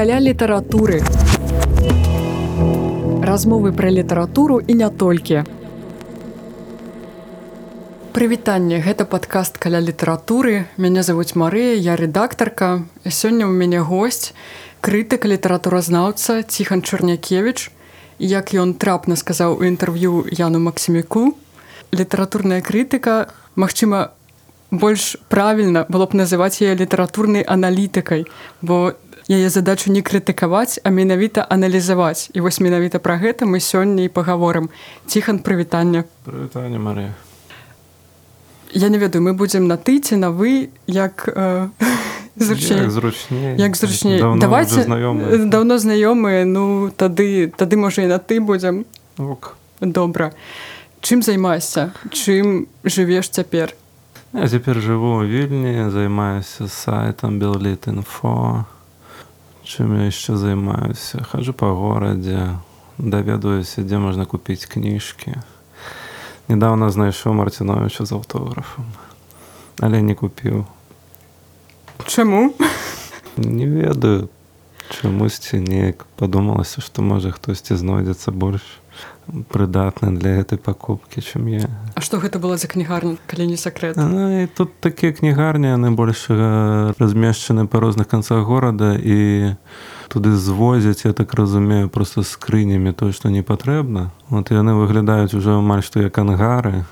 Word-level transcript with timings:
каля 0.00 0.16
літаратуры. 0.16 1.04
Размовы 3.20 3.72
пра 3.76 3.90
літаратуру 3.92 4.60
і 4.64 4.74
не 4.74 4.88
толькі. 4.88 5.44
Прывітанне, 8.16 8.80
гэта 8.80 9.04
падкаст 9.04 9.60
каля 9.60 9.76
літаратуры. 9.76 10.64
Мяне 10.80 11.04
завуць 11.04 11.36
Марыя, 11.36 11.76
я 11.76 12.00
рэдактарка. 12.00 12.88
Сёння 13.04 13.44
ў 13.44 13.52
мяне 13.52 13.84
госць, 13.84 14.32
крытык 14.80 15.28
літаратуразнаўца 15.28 16.48
Ціхан 16.48 16.80
Чарнякевіч. 16.80 17.68
Як 18.16 18.56
ён 18.56 18.72
трапна 18.80 19.20
сказаў 19.20 19.60
у 19.60 19.68
інтэрв'ю 19.68 20.24
Яну 20.32 20.64
Масіміку, 20.64 21.36
літаратурная 21.92 22.64
крытыка, 22.64 23.28
магчыма, 23.52 24.16
больш 24.70 25.20
правільна 25.28 25.84
было 25.92 26.06
б 26.06 26.16
называць 26.16 26.64
яе 26.64 26.72
літаратурнай 26.72 27.44
аналітыкай, 27.44 28.24
бо 28.62 28.96
яе 29.30 29.48
задачу 29.50 29.92
не 29.94 30.02
крытыкаваць, 30.02 30.82
а 30.82 30.90
менавіта 30.90 31.46
аналізаваць. 31.46 32.30
І 32.34 32.40
вось 32.42 32.60
менавіта 32.60 32.98
пра 32.98 33.14
гэта 33.14 33.46
мы 33.46 33.62
сёння 33.62 34.02
і 34.04 34.10
пагаворым. 34.10 34.70
Ціхан 35.06 35.38
прывітання. 35.38 36.04
Прывітанне 36.26 36.78
Марыя. 36.78 37.14
Я 38.72 38.88
не 38.88 38.98
ведаю, 38.98 39.22
мы 39.22 39.32
будзем 39.32 39.66
на 39.66 39.76
ты 39.76 39.98
ці 40.00 40.16
на 40.16 40.30
вы 40.30 40.68
як 40.86 41.28
э, 41.28 41.68
зручней. 42.36 43.56
Як 43.56 43.76
зручней. 43.76 44.18
Даўно 44.18 44.40
Давайте 44.40 44.82
знаёмыя. 44.82 45.46
даўно 45.46 45.78
знаёмыя, 45.78 46.44
ну 46.44 46.90
тады 46.90 47.50
тады 47.56 47.76
можа 47.76 48.02
і 48.02 48.06
на 48.06 48.18
ты 48.18 48.40
будзем. 48.40 48.84
Ок. 49.18 49.56
Добра. 49.80 50.32
Чым 51.00 51.22
займаешся, 51.22 51.92
чым 52.10 52.66
жывеш 52.84 53.30
цяпер? 53.30 53.74
Я 54.32 54.46
цяпер 54.46 54.78
жыву 54.78 55.22
ў 55.22 55.26
вільні, 55.26 55.90
займаюся 55.90 56.68
сайтам 56.68 57.40
Белліт-інфо. 57.40 58.64
Чым 59.70 59.94
я 59.94 60.10
яшчэ 60.10 60.34
займаюся? 60.34 61.22
Хаджу 61.30 61.54
па 61.54 61.70
горадзе, 61.70 62.58
даведаюся, 62.98 63.86
дзе 63.86 64.02
можна 64.02 64.26
купіць 64.26 64.66
кніжкі. 64.66 65.38
Недаўна 66.50 66.90
знайшоў 66.90 67.38
Марціновича 67.38 68.02
з 68.02 68.18
аўтографам, 68.18 68.90
але 69.78 70.02
не 70.02 70.18
купіў. 70.18 70.66
Чаму? 72.02 72.50
Не 73.38 73.70
ведаю, 73.70 74.26
чамусьці 74.90 75.62
неяк 75.62 76.04
падумалася, 76.18 76.82
што 76.82 77.02
можа 77.02 77.30
хтосьці 77.30 77.78
знойдзецца 77.78 78.34
больш 78.34 78.62
прыдатны 79.30 80.18
для 80.18 80.42
гэтай 80.42 80.58
пакупкі, 80.58 81.22
чым 81.22 81.46
я. 81.46 81.70
А 81.94 82.02
што 82.02 82.18
гэта 82.18 82.42
была 82.42 82.58
за 82.58 82.66
кнігарня, 82.66 83.16
калі 83.30 83.46
не 83.54 83.56
сакрэт? 83.56 83.96
Ну, 83.96 84.42
і 84.42 84.50
тут 84.50 84.74
такія 84.82 85.14
кнігарні 85.14 85.70
яны 85.70 85.94
больш 85.94 86.26
э, 86.28 86.92
размешчаны 86.98 87.70
па 87.70 87.80
розных 87.80 88.10
канцах 88.10 88.42
горада 88.42 88.98
і 88.98 89.54
туды 90.10 90.34
звозяць 90.34 91.06
я 91.06 91.12
так 91.12 91.34
разумею 91.34 91.88
просто 91.88 92.22
скрынямі 92.26 92.92
тое 92.92 93.12
што 93.14 93.30
не 93.30 93.46
патрэбна 93.46 94.10
вот 94.28 94.50
яны 94.50 94.74
выглядаюць 94.74 95.34
уже 95.38 95.54
амаль 95.54 95.86
што 95.86 96.02
як 96.02 96.18
ангары 96.18 96.84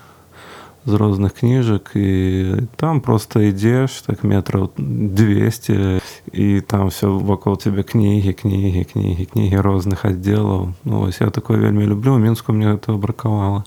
з 0.87 0.93
розных 0.95 1.33
кніжак 1.33 1.93
і 1.95 2.45
там 2.77 3.01
просто 3.01 3.41
ідзеш 3.41 4.03
так 4.03 4.25
метраў 4.25 4.71
200 4.77 6.01
і 6.33 6.61
там 6.61 6.89
все 6.89 7.07
вакол 7.07 7.59
цябе 7.59 7.83
кнігі 7.83 8.33
кнігі 8.33 8.85
кнігі 8.85 9.25
кнігі 9.25 9.57
розных 9.57 10.05
аддзелаў. 10.05 10.73
Ну, 10.85 10.99
вось 11.01 11.21
я 11.21 11.31
такое 11.31 11.59
вельмі 11.59 11.87
люблю 11.87 12.19
мінску 12.19 12.53
мне 12.53 12.73
гэта 12.73 12.93
бракавала 12.93 13.65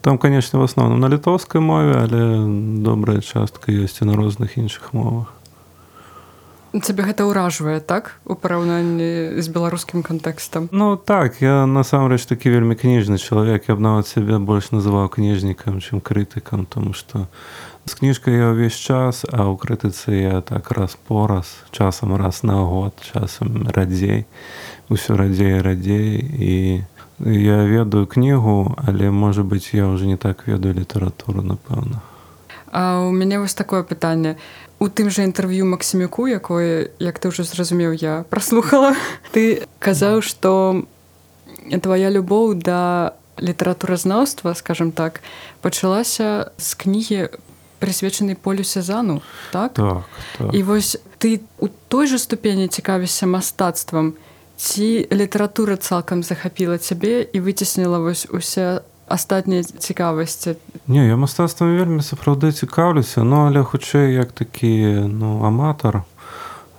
там 0.00 0.18
конечно 0.18 0.60
в 0.60 0.62
асноўным 0.62 1.00
на 1.00 1.08
літоўскай 1.08 1.60
мове 1.60 1.96
але 1.96 2.22
добрая 2.84 3.20
частка 3.20 3.72
ёсць 3.72 4.02
і 4.02 4.04
на 4.04 4.16
розных 4.16 4.58
іншых 4.58 4.92
мовах 4.92 5.32
Цябе 6.72 7.04
гэта 7.04 7.28
ўражвае 7.28 7.84
так? 7.84 8.16
У 8.24 8.32
параўнанні 8.32 9.36
з 9.44 9.46
беларускім 9.52 10.00
кантэкстам? 10.00 10.72
Ну 10.72 10.96
так 10.96 11.36
я 11.44 11.68
насамрэч 11.68 12.24
такі 12.24 12.48
вельмі 12.48 12.80
кніжны 12.80 13.20
чалавек. 13.20 13.68
Я 13.68 13.76
б 13.76 13.84
нават 13.84 14.08
сябе 14.08 14.40
больш 14.40 14.72
называў 14.72 15.12
кніжнікам 15.12 15.84
чым 15.84 16.00
крытыкам 16.00 16.64
тому 16.64 16.96
что 16.96 17.28
з 17.84 17.92
кніжкай 17.92 18.40
я 18.40 18.56
ўвесь 18.56 18.72
час 18.72 19.28
а 19.28 19.52
ў 19.52 19.60
крытыцы 19.60 20.16
я 20.16 20.40
так 20.40 20.72
раз 20.72 20.96
пораз 20.96 21.60
часам 21.76 22.16
раз 22.16 22.40
на 22.40 22.64
год 22.64 22.96
часам 23.04 23.68
радзей. 23.68 24.24
Усё 24.88 25.20
радзей 25.20 25.60
радзей. 25.60 26.24
І 26.24 26.54
я 27.20 27.68
ведаю 27.68 28.08
кнігу 28.08 28.80
але 28.80 29.12
можа 29.12 29.44
быть 29.44 29.76
я 29.76 29.92
уже 29.92 30.08
не 30.08 30.16
так 30.16 30.48
ведаю 30.48 30.72
літаратуру 30.72 31.44
напэўна. 31.44 32.00
А 32.72 33.04
у 33.04 33.12
мяне 33.12 33.38
вось 33.38 33.52
такое 33.52 33.82
пытанне 33.82 34.38
у 34.82 34.90
тым 34.90 35.14
жа 35.14 35.22
інтэрв'ю 35.22 35.62
Масіміку 35.70 36.26
якое 36.26 36.90
як 36.98 37.22
ты 37.22 37.30
ўжо 37.30 37.46
зразумеў 37.46 37.94
я 37.94 38.26
праслухала 38.26 38.98
ты 39.34 39.62
казаў 39.78 40.26
што 40.26 40.82
твоя 41.70 42.10
любоў 42.10 42.58
да 42.58 43.14
літаратуразнаўства 43.38 44.58
скажем 44.58 44.90
так 44.90 45.22
пачалася 45.62 46.50
з 46.58 46.74
кнігі 46.74 47.30
прысвечанай 47.78 48.34
полю 48.34 48.66
сезану 48.66 49.22
так? 49.54 49.72
так, 49.78 50.02
так. 50.38 50.54
І 50.54 50.62
вось 50.62 50.98
ты 51.18 51.40
у 51.58 51.70
той 51.88 52.06
жа 52.06 52.18
ступені 52.18 52.68
цікавішся 52.68 53.26
мастацтвам. 53.26 54.14
Ці 54.56 55.08
літаратура 55.12 55.76
цалкам 55.76 56.22
захапіла 56.22 56.78
цябе 56.78 57.26
і 57.32 57.40
выцесніла 57.40 57.98
вось 57.98 58.26
уся 58.30 58.82
астатнія 59.08 59.62
цікавасці 59.62 60.54
не 60.92 61.06
я 61.08 61.16
мастацтвам 61.16 61.72
вельмі 61.76 62.04
сапраўды 62.04 62.52
цікаўлюся 62.52 63.24
ну 63.24 63.46
але 63.48 63.64
хутчэй 63.64 64.12
як 64.14 64.32
такі 64.36 64.72
ну 65.08 65.40
аматар 65.48 66.02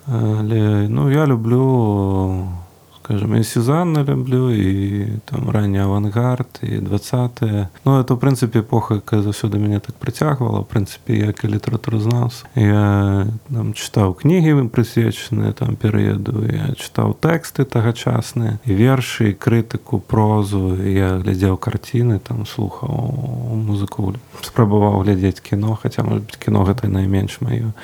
але 0.05 0.85
ну 0.89 1.09
я 1.09 1.25
люблю 1.25 1.63
скажем 3.03 3.35
і 3.35 3.43
сезанна 3.43 4.03
люблю 4.03 4.51
і 4.51 5.07
там 5.25 5.49
ранні 5.49 5.79
авангард 5.79 6.59
і 6.61 6.79
двадцатые 6.79 7.67
ну 7.85 7.99
это 7.99 8.15
в 8.15 8.19
прынцыпе 8.19 8.63
эпоха 8.63 9.03
якая 9.03 9.21
заўсёды 9.21 9.59
мяне 9.59 9.79
так 9.79 9.95
прыцягвала 9.95 10.63
в 10.63 10.67
прынцыпе 10.71 11.19
як 11.19 11.43
і 11.43 11.47
літаратуразнаўца 11.47 12.47
я 12.55 13.27
там 13.51 13.73
чытаў 13.75 14.15
кнігі 14.15 14.71
прысвечаныя 14.71 15.51
там 15.51 15.75
перыяду 15.75 16.47
я 16.47 16.71
чытаў 16.79 17.19
тэксты 17.19 17.67
тагачасныя 17.67 18.63
і 18.63 18.71
вершы 18.71 19.33
крытыку 19.33 19.99
прозу. 19.99 20.79
Я 20.79 21.19
глядзеў 21.19 21.57
карціны 21.57 22.19
там 22.19 22.45
слухаў 22.45 22.87
музыку 23.67 24.15
спрабаваў 24.41 25.03
глядзець 25.03 25.43
кіно 25.43 25.75
хаця 25.75 26.03
может 26.03 26.23
быть 26.23 26.39
кіно 26.39 26.63
гэта 26.63 26.87
найменш 26.87 27.41
маё 27.41 27.75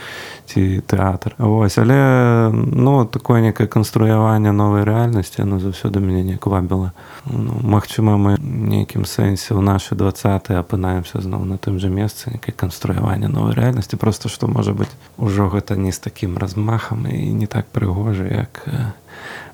ці 0.47 0.79
тэатр 0.87 1.35
Вось 1.37 1.77
але 1.77 2.49
ну 2.55 3.05
такое 3.05 3.41
некае 3.41 3.67
канструяванне 3.67 4.51
новай 4.51 4.83
рэальнасці 4.83 5.08
рэальнасці 5.09 5.41
яно 5.41 5.59
заўсёды 5.59 5.99
мяне 5.99 6.23
не 6.23 6.37
квабіла 6.37 6.93
ну, 7.25 7.57
Магчыма 7.63 8.17
мы 8.17 8.37
нейкім 8.37 9.05
сэнсе 9.05 9.57
ў 9.57 9.61
нашы 9.61 9.95
два 9.95 10.13
апынаемся 10.13 11.21
зноў 11.21 11.45
на 11.45 11.57
тым 11.57 11.79
жа 11.79 11.89
месцы 11.89 12.29
некай 12.29 12.53
канструявання 12.53 13.27
новай 13.27 13.57
рэальнасці 13.57 13.97
просто 13.97 14.29
што 14.29 14.47
можа 14.47 14.73
быць 14.73 14.93
ужо 15.17 15.49
гэта 15.49 15.75
не 15.75 15.91
з 15.91 15.99
такім 15.99 16.37
размахам 16.37 17.07
і 17.09 17.33
не 17.33 17.47
так 17.47 17.65
прыгожа 17.73 18.25
як 18.29 18.61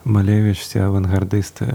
малевічці 0.04 0.80
авангардысты 0.80 1.72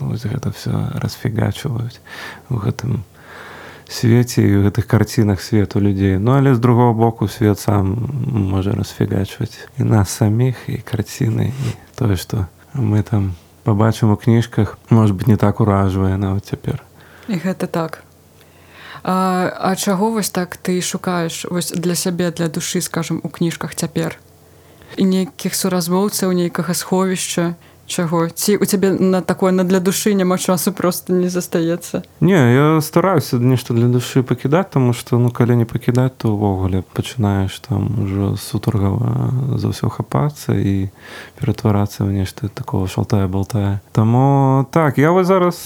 ну, 0.00 0.14
гэта 0.18 0.50
все 0.50 0.90
расфігачваюць 0.98 2.02
у 2.50 2.58
гэтым 2.58 3.06
свеце 3.88 4.42
і 4.44 4.68
гэтых 4.68 4.84
карцінах 4.84 5.40
свету 5.40 5.80
людзей 5.80 6.18
ну 6.18 6.36
але 6.36 6.54
з 6.54 6.58
другого 6.58 6.92
боку 6.92 7.28
свет 7.28 7.58
сам 7.58 7.96
можа 8.28 8.72
расфігачваць 8.72 9.56
і 9.78 9.88
нас 9.88 10.10
саміх 10.10 10.68
і 10.68 10.82
карціны 10.84 11.54
і 11.54 11.87
тое 11.98 12.14
што 12.14 12.46
мы 12.74 13.02
там 13.02 13.34
пабачым 13.66 14.12
у 14.14 14.16
кніжках 14.16 14.78
может 14.88 15.16
быть 15.16 15.26
не 15.26 15.36
так 15.36 15.60
уражвае 15.60 16.16
нават 16.16 16.46
цяпер. 16.46 16.82
І 17.28 17.36
гэта 17.42 17.66
так. 17.66 18.02
А, 19.02 19.52
а 19.60 19.76
чаго 19.76 20.10
вось 20.10 20.30
так 20.30 20.56
ты 20.56 20.80
шукаеш 20.80 21.44
вось 21.50 21.72
для 21.72 21.94
сябе 21.94 22.30
для 22.30 22.48
душы 22.48 22.80
скажем 22.80 23.20
у 23.22 23.28
кніжках 23.28 23.74
цяпер? 23.74 24.18
І 24.96 25.04
нейкіх 25.04 25.54
суразмоўцаў 25.54 26.32
нейкага 26.32 26.74
сховішча 26.74 27.54
чаго 27.88 28.28
ці 28.28 28.56
у 28.56 28.64
цябе 28.64 28.92
на 28.92 29.20
такое 29.22 29.52
на 29.52 29.64
для 29.64 29.80
душы 29.80 30.14
няма 30.14 30.38
часу 30.38 30.72
просто 30.72 31.12
не 31.12 31.28
застаецца 31.28 32.02
не 32.20 32.36
я 32.36 32.80
стараюся 32.80 33.36
нешта 33.40 33.74
для 33.74 33.88
душы 33.88 34.22
пакідаць 34.22 34.70
тому 34.70 34.92
что 34.92 35.18
ну 35.18 35.30
калі 35.30 35.56
не 35.56 35.64
пакідаць 35.64 36.12
то 36.16 36.36
увогуле 36.36 36.84
пачынаеш 36.92 37.58
там 37.64 37.88
ужо 38.04 38.36
сутаргава 38.36 39.56
за 39.56 39.72
ўсё 39.72 39.88
хапацца 39.88 40.52
і 40.52 40.92
ператварацца 41.40 42.04
ў 42.04 42.12
нешта 42.12 42.48
такого 42.52 42.86
шалтая 42.86 43.26
болтая 43.26 43.80
таму 43.92 44.68
так 44.70 44.98
я 44.98 45.10
вот 45.10 45.24
зараз 45.24 45.56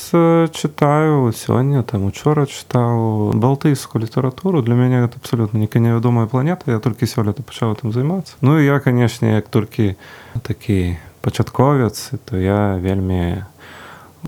чытаю 0.55 1.35
сёння 1.35 1.83
там 1.83 2.07
учора 2.07 2.47
чытаў 2.47 3.35
балтыйскую 3.35 4.03
літаратуру 4.03 4.63
для 4.63 4.75
мяне 4.75 5.03
это 5.03 5.19
абсолютно 5.19 5.59
не 5.59 5.69
невядомая 5.75 6.27
планета 6.27 6.71
я 6.71 6.79
толькі 6.79 7.11
сёлета 7.11 7.43
пачаў 7.43 7.75
там 7.75 7.93
займацца 7.93 8.39
ну 8.41 8.59
я 8.63 8.79
канешне 8.79 9.35
як 9.35 9.49
толькі 9.49 9.99
такі 10.43 10.97
пачатковец 11.23 12.11
то 12.27 12.37
я 12.37 12.77
вельмі 12.77 13.47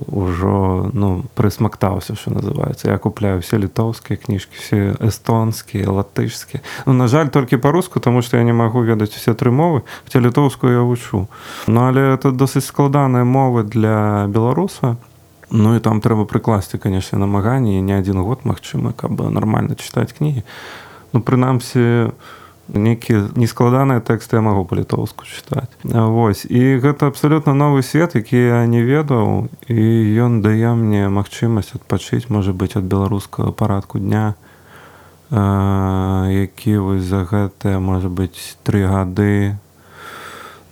ўжо 0.06 0.90
ну 0.92 1.24
прысмактаўся 1.34 2.14
що 2.14 2.30
называется 2.30 2.90
я 2.90 2.98
купляю 2.98 3.38
все 3.38 3.58
літоўскія 3.58 4.16
кніжкі 4.16 4.56
все 4.58 4.78
эстонскія 4.98 5.90
латышскія. 5.90 6.62
Ну, 6.86 6.92
на 6.92 7.08
жаль 7.08 7.26
толькі 7.26 7.56
по-руску 7.56 8.00
тому 8.00 8.22
что 8.22 8.36
я 8.36 8.42
не 8.42 8.52
магу 8.52 8.82
ведаць 8.82 9.14
усе 9.16 9.34
тры 9.34 9.50
мовы 9.50 9.82
хотя 10.04 10.20
літоўскую 10.20 10.72
я 10.72 10.80
вучу. 10.80 11.28
Ну 11.66 11.80
але 11.86 12.14
это 12.14 12.32
досыць 12.32 12.66
складаныя 12.66 13.24
мовы 13.24 13.62
для 13.62 14.26
беларуса. 14.26 14.96
Ну 15.50 15.76
і 15.76 15.80
там 15.80 16.00
трэба 16.00 16.26
прыкласці 16.26 16.78
канешне 16.78 17.18
намаганні 17.18 17.82
не 17.82 17.94
адзін 17.98 18.18
год 18.18 18.42
магчыма 18.44 18.92
каб 18.96 19.20
нармальна 19.30 19.78
чытаць 19.78 20.12
кнігі. 20.12 20.42
Ну 21.12 21.20
прынамсі 21.22 22.10
нейкія 22.68 23.28
нескладаныя 23.36 24.00
тэксты 24.00 24.38
я 24.38 24.42
магу 24.42 24.64
па-літоўску 24.64 25.28
чытаць. 25.28 25.68
Вось 25.84 26.44
і 26.48 26.80
гэта 26.80 27.12
абсалютна 27.12 27.54
новы 27.54 27.82
свет 27.82 28.14
які 28.14 28.36
я 28.36 28.66
не 28.66 28.82
ведаў 28.82 29.48
і 29.68 29.84
ён 30.24 30.40
дае 30.40 30.72
мне 30.72 31.08
магчымасць 31.08 31.76
адпачыць 31.76 32.30
можа 32.32 32.52
быць 32.56 32.76
ад 32.76 32.88
беларускага 32.88 33.52
парадку 33.52 33.98
дня 33.98 34.34
які 35.30 36.78
вось 36.78 37.04
за 37.04 37.24
гэтыя 37.28 37.80
можа 37.80 38.08
быць 38.08 38.56
тры 38.62 38.86
гады. 38.86 39.56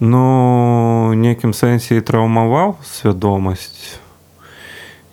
Ну 0.00 1.14
нейкім 1.14 1.52
сэнсе 1.54 1.98
і 1.98 2.04
траўмаваў 2.06 2.78
свядомасць 2.82 4.02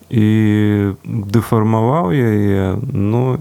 і 0.10 0.98
дэфармаваў 1.06 2.10
яе 2.10 2.78
ну 2.82 3.38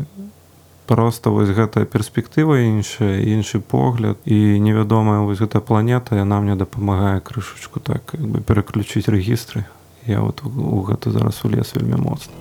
просто 0.89 1.31
вось 1.31 1.53
гэтая 1.53 1.85
перспектыва 1.85 2.65
іншая 2.65 3.21
іншы 3.21 3.61
погляд 3.61 4.17
і 4.25 4.57
невядомая 4.57 5.21
вось 5.21 5.39
гэта 5.45 5.61
планета 5.61 6.17
яна 6.17 6.41
мне 6.41 6.57
дапамагае 6.57 7.21
крышачку 7.21 7.81
так 7.81 8.17
бы 8.17 8.41
пераключыць 8.41 9.05
рэгістры. 9.13 9.69
Я 10.09 10.25
вот 10.25 10.41
у 10.41 10.81
гэта 10.89 11.13
зараз 11.13 11.45
у 11.45 11.53
лес 11.53 11.77
вельмі 11.77 12.01
моцна. 12.01 12.33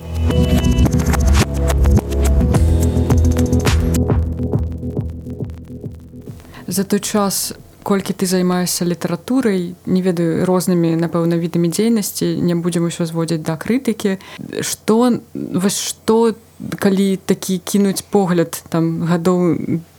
За 6.66 6.84
той 6.84 7.00
час 7.00 7.52
колькі 7.88 8.12
ты 8.12 8.28
займаешься 8.28 8.84
літаратурай 8.84 9.72
не 9.86 10.00
ведаю 10.04 10.44
рознымі 10.44 10.92
напэўна 11.00 11.40
відамі 11.40 11.72
дзейнасці 11.72 12.36
не 12.36 12.52
будзем 12.52 12.84
усё 12.92 13.08
зводзіць 13.08 13.40
да 13.40 13.56
крытыкі 13.56 14.20
что 14.60 15.16
вось 15.32 15.80
что 15.80 16.36
ты 16.36 16.36
калі 16.78 17.16
такі 17.16 17.58
кінуць 17.58 18.02
погляд 18.02 18.62
там 18.68 19.04
гадоў 19.06 19.56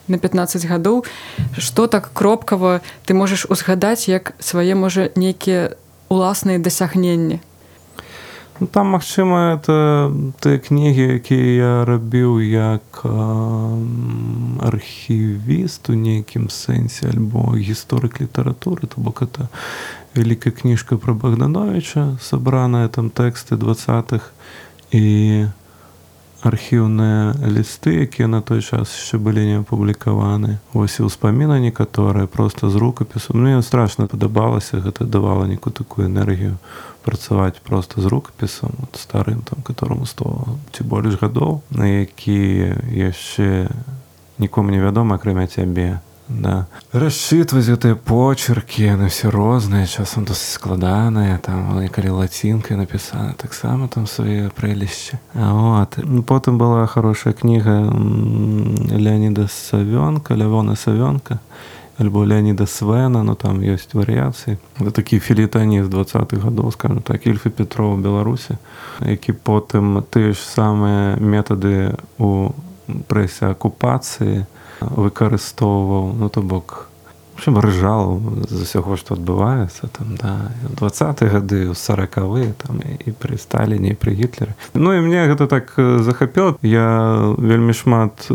на 0.08 0.18
15 0.18 0.66
гадоў 0.66 1.06
что 1.58 1.88
так 1.88 2.12
кропкава 2.14 2.82
ты 3.06 3.14
можаш 3.14 3.46
узгадаць 3.46 4.08
як 4.08 4.34
свае 4.40 4.76
можа 4.76 5.10
нейкія 5.16 5.76
уласныя 6.10 6.60
дасягненні 6.60 7.40
ну, 8.60 8.68
там 8.68 8.88
магчыма 8.96 9.56
это 9.56 10.12
тыя 10.40 10.60
кнігі 10.60 11.20
якія 11.20 11.54
я 11.56 11.86
рабіў 11.86 12.42
як 12.44 13.06
архівіст 14.60 15.90
у 15.90 15.96
нейкім 15.96 16.50
сэнсе 16.50 17.10
альбо 17.10 17.56
гісторык 17.56 18.20
літаратуры 18.22 18.88
то 18.88 19.02
бок 19.02 19.22
это 19.22 19.48
вялікая 20.16 20.52
кніжка 20.52 20.98
про 20.98 21.14
богдановича 21.14 22.18
сабраная 22.22 22.88
там 22.88 23.10
тэксты 23.10 23.56
двадцатых 23.56 24.34
і 24.92 25.48
архіўныя 26.42 27.36
лісты 27.44 28.08
якія 28.08 28.28
на 28.28 28.42
той 28.42 28.62
час 28.62 28.96
яшчэ 28.96 29.20
былі 29.20 29.44
не 29.44 29.58
апублікаваны 29.60 30.60
ось 30.74 31.00
і 31.00 31.08
ўспаміна 31.12 31.60
некаторыя 31.60 32.32
просто 32.32 32.70
з 32.70 32.76
рукапісу 32.80 33.36
мне 33.36 33.60
страшна 33.62 34.08
падабалася 34.08 34.80
гэта 34.80 35.04
давала 35.04 35.48
некую 35.48 35.74
такую 35.74 36.08
энергію 36.08 36.56
працаваць 37.04 37.60
просто 37.60 38.02
з 38.02 38.06
рукапісам 38.08 38.72
старым 38.96 39.44
там 39.44 39.60
которому 39.68 40.06
100 40.06 40.72
ці 40.72 40.84
больш 40.84 41.20
гадоў 41.20 41.62
на 41.72 41.88
які 41.88 42.72
яшчэ 42.96 43.68
нікому 44.40 44.72
невядома 44.72 45.20
акрамя 45.20 45.48
цябе 45.48 46.00
да. 46.30 46.68
расчытваць 46.94 47.66
гэтыя 47.66 47.98
почеркі 47.98 48.86
яны 48.86 49.10
все 49.10 49.34
розныя 49.34 49.90
часам 49.90 50.30
досыць 50.30 50.54
складаныя 50.62 51.42
там 51.42 51.82
калі 51.90 52.22
лацінкай 52.22 52.78
напісана 52.78 53.34
таксама 53.34 53.90
там 53.90 54.06
свае 54.06 54.54
прэлішчы 54.54 55.18
вот 55.34 55.98
потым 56.30 56.62
была 56.62 56.86
хорошая 56.86 57.34
кніга 57.34 57.90
леоніда 58.94 59.50
савёнка 59.50 60.38
лявона 60.38 60.78
савёнка 60.78 61.42
альбо 61.98 62.24
леоніда 62.24 62.70
свена 62.70 63.26
но 63.26 63.34
ну, 63.34 63.36
там 63.36 63.60
ёсць 63.66 63.90
варыяцыі 63.98 64.62
да 64.80 64.94
такі 64.94 65.20
філітані 65.20 65.84
з 65.84 65.90
двадцатых 65.90 66.46
гадоў 66.46 66.72
скажу 66.72 67.02
так 67.02 67.26
ільфа 67.26 67.50
петрова 67.50 67.98
беларусі 67.98 68.62
які 69.02 69.34
потым 69.34 70.06
тыя 70.06 70.38
ж 70.38 70.38
самыя 70.38 71.18
метады 71.18 71.98
у 72.22 72.54
прэсе 73.10 73.50
акупацыі 73.50 74.46
у 74.46 74.59
выкарыстоўваў 74.82 76.14
ну 76.20 76.30
то 76.30 76.42
бок 76.42 76.90
чым 77.40 77.58
рыжал 77.60 78.20
з 78.52 78.68
усяго 78.68 79.00
што 79.00 79.16
адбываецца 79.16 79.88
там 79.96 80.16
да 80.20 80.52
двадцаты 80.76 81.32
гады 81.32 81.72
ў 81.72 81.76
сорокавы 81.76 82.52
там 82.60 82.84
і 82.84 83.16
пры 83.16 83.40
сталіне 83.40 83.96
пры 83.96 84.14
гітлеры 84.20 84.54
ну 84.76 84.94
і 84.94 85.00
мне 85.06 85.26
гэта 85.32 85.48
так 85.48 85.74
захапіла 85.78 86.60
я 86.62 87.32
вельмі 87.40 87.74
шмат 87.74 88.28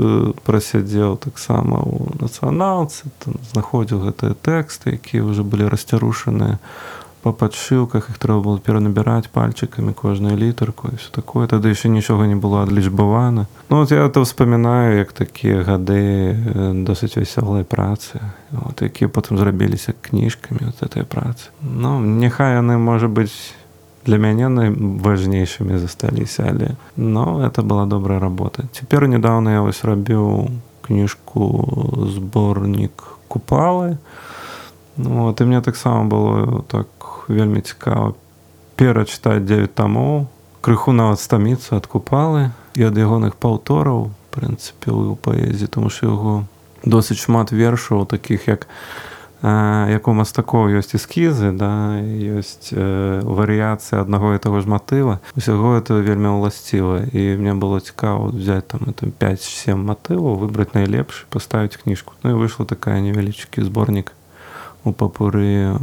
прасядзеў 0.49 1.21
таксама 1.21 1.85
у 1.85 2.09
нацыяналцы 2.21 3.13
знаходзіў 3.53 4.09
гэтыя 4.09 4.33
тэксты 4.35 4.97
якія 4.97 5.25
ўжо 5.29 5.45
былі 5.45 5.69
расцярушаныя 5.69 6.59
по 7.25 7.33
падшыўках 7.33 8.11
іх 8.13 8.21
трэба 8.21 8.45
было 8.45 8.59
перанабіраць 8.61 9.33
пальчыкамі 9.33 9.97
кожную 9.97 10.37
літарку 10.37 10.93
і 10.93 11.01
все 11.01 11.09
такое 11.09 11.49
тады 11.49 11.73
яшчэ 11.73 11.89
нічога 11.89 12.29
не 12.29 12.37
было 12.37 12.61
адлічбавана 12.69 13.47
ну 13.73 13.81
вот 13.81 13.91
я 13.97 14.05
это 14.05 14.21
вспоминаю 14.21 15.01
як 15.01 15.17
такія 15.17 15.65
гады 15.65 16.37
досыць 16.85 17.17
вясёлай 17.17 17.65
працы 17.65 18.21
вот 18.53 18.85
якія 18.85 19.09
потым 19.09 19.41
зрабіліся 19.41 19.97
кніжкамі 20.05 20.69
вот 20.69 20.85
этой 20.85 21.09
працы 21.09 21.49
ну 21.65 21.97
няхай 22.05 22.61
яны 22.61 22.77
можа 22.77 23.09
быць 23.09 23.57
для 24.05 24.21
мяне 24.21 24.53
найважнейшымі 24.53 25.81
засталіся 25.81 26.45
але 26.53 26.77
но 26.97 27.41
это 27.41 27.65
была 27.65 27.89
добрая 27.89 28.21
работа 28.21 28.69
цяпер 28.77 29.09
недавно 29.09 29.49
я 29.49 29.65
вось 29.65 29.81
рабіў 29.81 30.53
кніжку 30.85 31.49
зборнік 32.13 33.17
купалы 33.33 33.97
ну, 34.97 35.25
вот 35.25 35.41
і 35.41 35.45
мне 35.45 35.61
таксама 35.61 36.05
было 36.05 36.63
так 36.69 36.87
вельмі 37.29 37.61
цікава 37.61 38.15
перачытаць 38.77 39.45
9 39.45 39.75
тамоў. 39.75 40.27
Крыху 40.65 40.93
нават 40.97 41.21
стаміцца 41.21 41.77
адкупалы 41.77 42.51
і 42.75 42.89
ад 42.89 42.97
ягоных 42.97 43.37
паўтораў 43.37 44.11
прынцыпе 44.35 44.91
у 44.91 45.15
паэзіі 45.15 45.69
тому 45.69 45.91
що 45.91 46.11
яго 46.11 46.35
досыць 46.85 47.21
шмат 47.21 47.53
вершаў 47.53 48.07
таких 48.07 48.49
як 48.49 48.67
як 49.45 50.09
у 50.09 50.15
мастакоў 50.17 50.73
ёсць 50.73 50.97
эскізы 50.97 51.53
да 51.53 52.01
ёсць 52.01 52.73
э, 52.73 53.21
варыяцыя 53.21 54.01
аднаго 54.01 54.33
і 54.33 54.41
таго 54.41 54.65
ж 54.65 54.65
матыва. 54.65 55.21
Усяго 55.37 55.77
это 55.77 56.01
вельмі 56.01 56.33
ўласціва. 56.41 57.13
І 57.13 57.37
мне 57.37 57.53
было 57.53 57.77
цікава 57.85 58.33
взять 58.33 58.73
там 58.73 58.89
это 58.89 59.05
5-7 59.05 59.77
матываў 59.77 60.41
выбраць 60.41 60.73
найлепш 60.73 61.29
паставіць 61.29 61.77
кніжку. 61.77 62.17
Ну 62.25 62.33
і 62.33 62.41
выйшла 62.41 62.65
такая 62.65 63.05
невялічкі 63.05 63.61
зборнік 63.61 64.17
у 64.85 64.97
папуры 64.97 65.77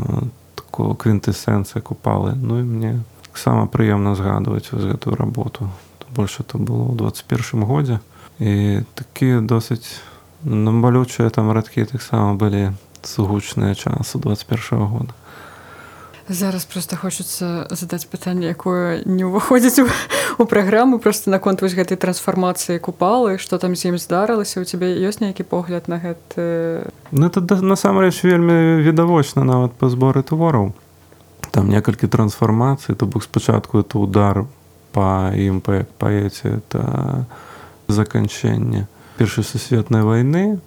такого 0.82 0.98
квінтэсэнцыя 0.98 1.82
купалы 1.82 2.34
ну 2.42 2.58
і 2.60 2.64
мне 2.66 3.04
таксама 3.30 3.70
прыемна 3.70 4.16
згадваць 4.18 4.74
з 4.74 4.98
гэтую 4.98 5.14
работу 5.14 5.70
то 6.02 6.06
больш 6.10 6.42
это 6.42 6.58
было 6.58 6.90
ў 6.90 6.98
21 6.98 7.70
годзе 7.70 8.00
і 8.42 8.82
такія 8.98 9.46
досыць 9.46 10.02
намбалючыя 10.42 11.30
там 11.30 11.54
радкі 11.54 11.86
таксама 11.86 12.34
былі 12.34 12.74
сугучныя 13.06 13.78
часу 13.78 14.18
21 14.18 14.90
года 14.90 15.14
зараз 16.30 16.66
просто 16.66 16.96
хочацца 16.96 17.68
задаць 17.70 18.06
пытанне 18.06 18.54
якое 18.54 19.02
не 19.06 19.26
ўваходзіць 19.26 19.84
у, 19.84 19.88
у 20.38 20.46
праграму 20.46 21.00
просто 21.00 21.32
наконт 21.32 21.62
вось 21.62 21.74
гэтай 21.74 21.98
трансфармацыі 21.98 22.80
купалы 22.80 23.38
что 23.38 23.58
там 23.58 23.76
з 23.76 23.92
ім 23.92 23.98
здарылася. 23.98 24.62
У 24.62 24.66
цябе 24.66 24.94
ёсць 25.02 25.22
нейкі 25.22 25.44
погляд 25.44 25.88
на 25.88 25.98
гэты 25.98 26.88
ну 27.12 27.28
это 27.28 27.42
насамрэч 27.42 28.24
вельмі 28.24 28.84
відавочна 28.86 29.44
нават 29.44 29.74
па 29.74 29.90
зборы 29.90 30.24
твораў. 30.24 30.74
Там 31.52 31.70
некалькі 31.70 32.08
трансфармацый 32.08 32.96
то 32.96 33.06
бок 33.06 33.24
спачатку 33.24 33.80
это 33.80 33.98
удар 33.98 34.46
па 34.94 35.34
ім 35.36 35.62
па 35.62 35.86
паэце 35.98 36.62
это 36.62 37.26
заканчэнне 37.88 38.88
першай 39.18 39.44
сусветнай 39.44 40.04
вайны. 40.04 40.62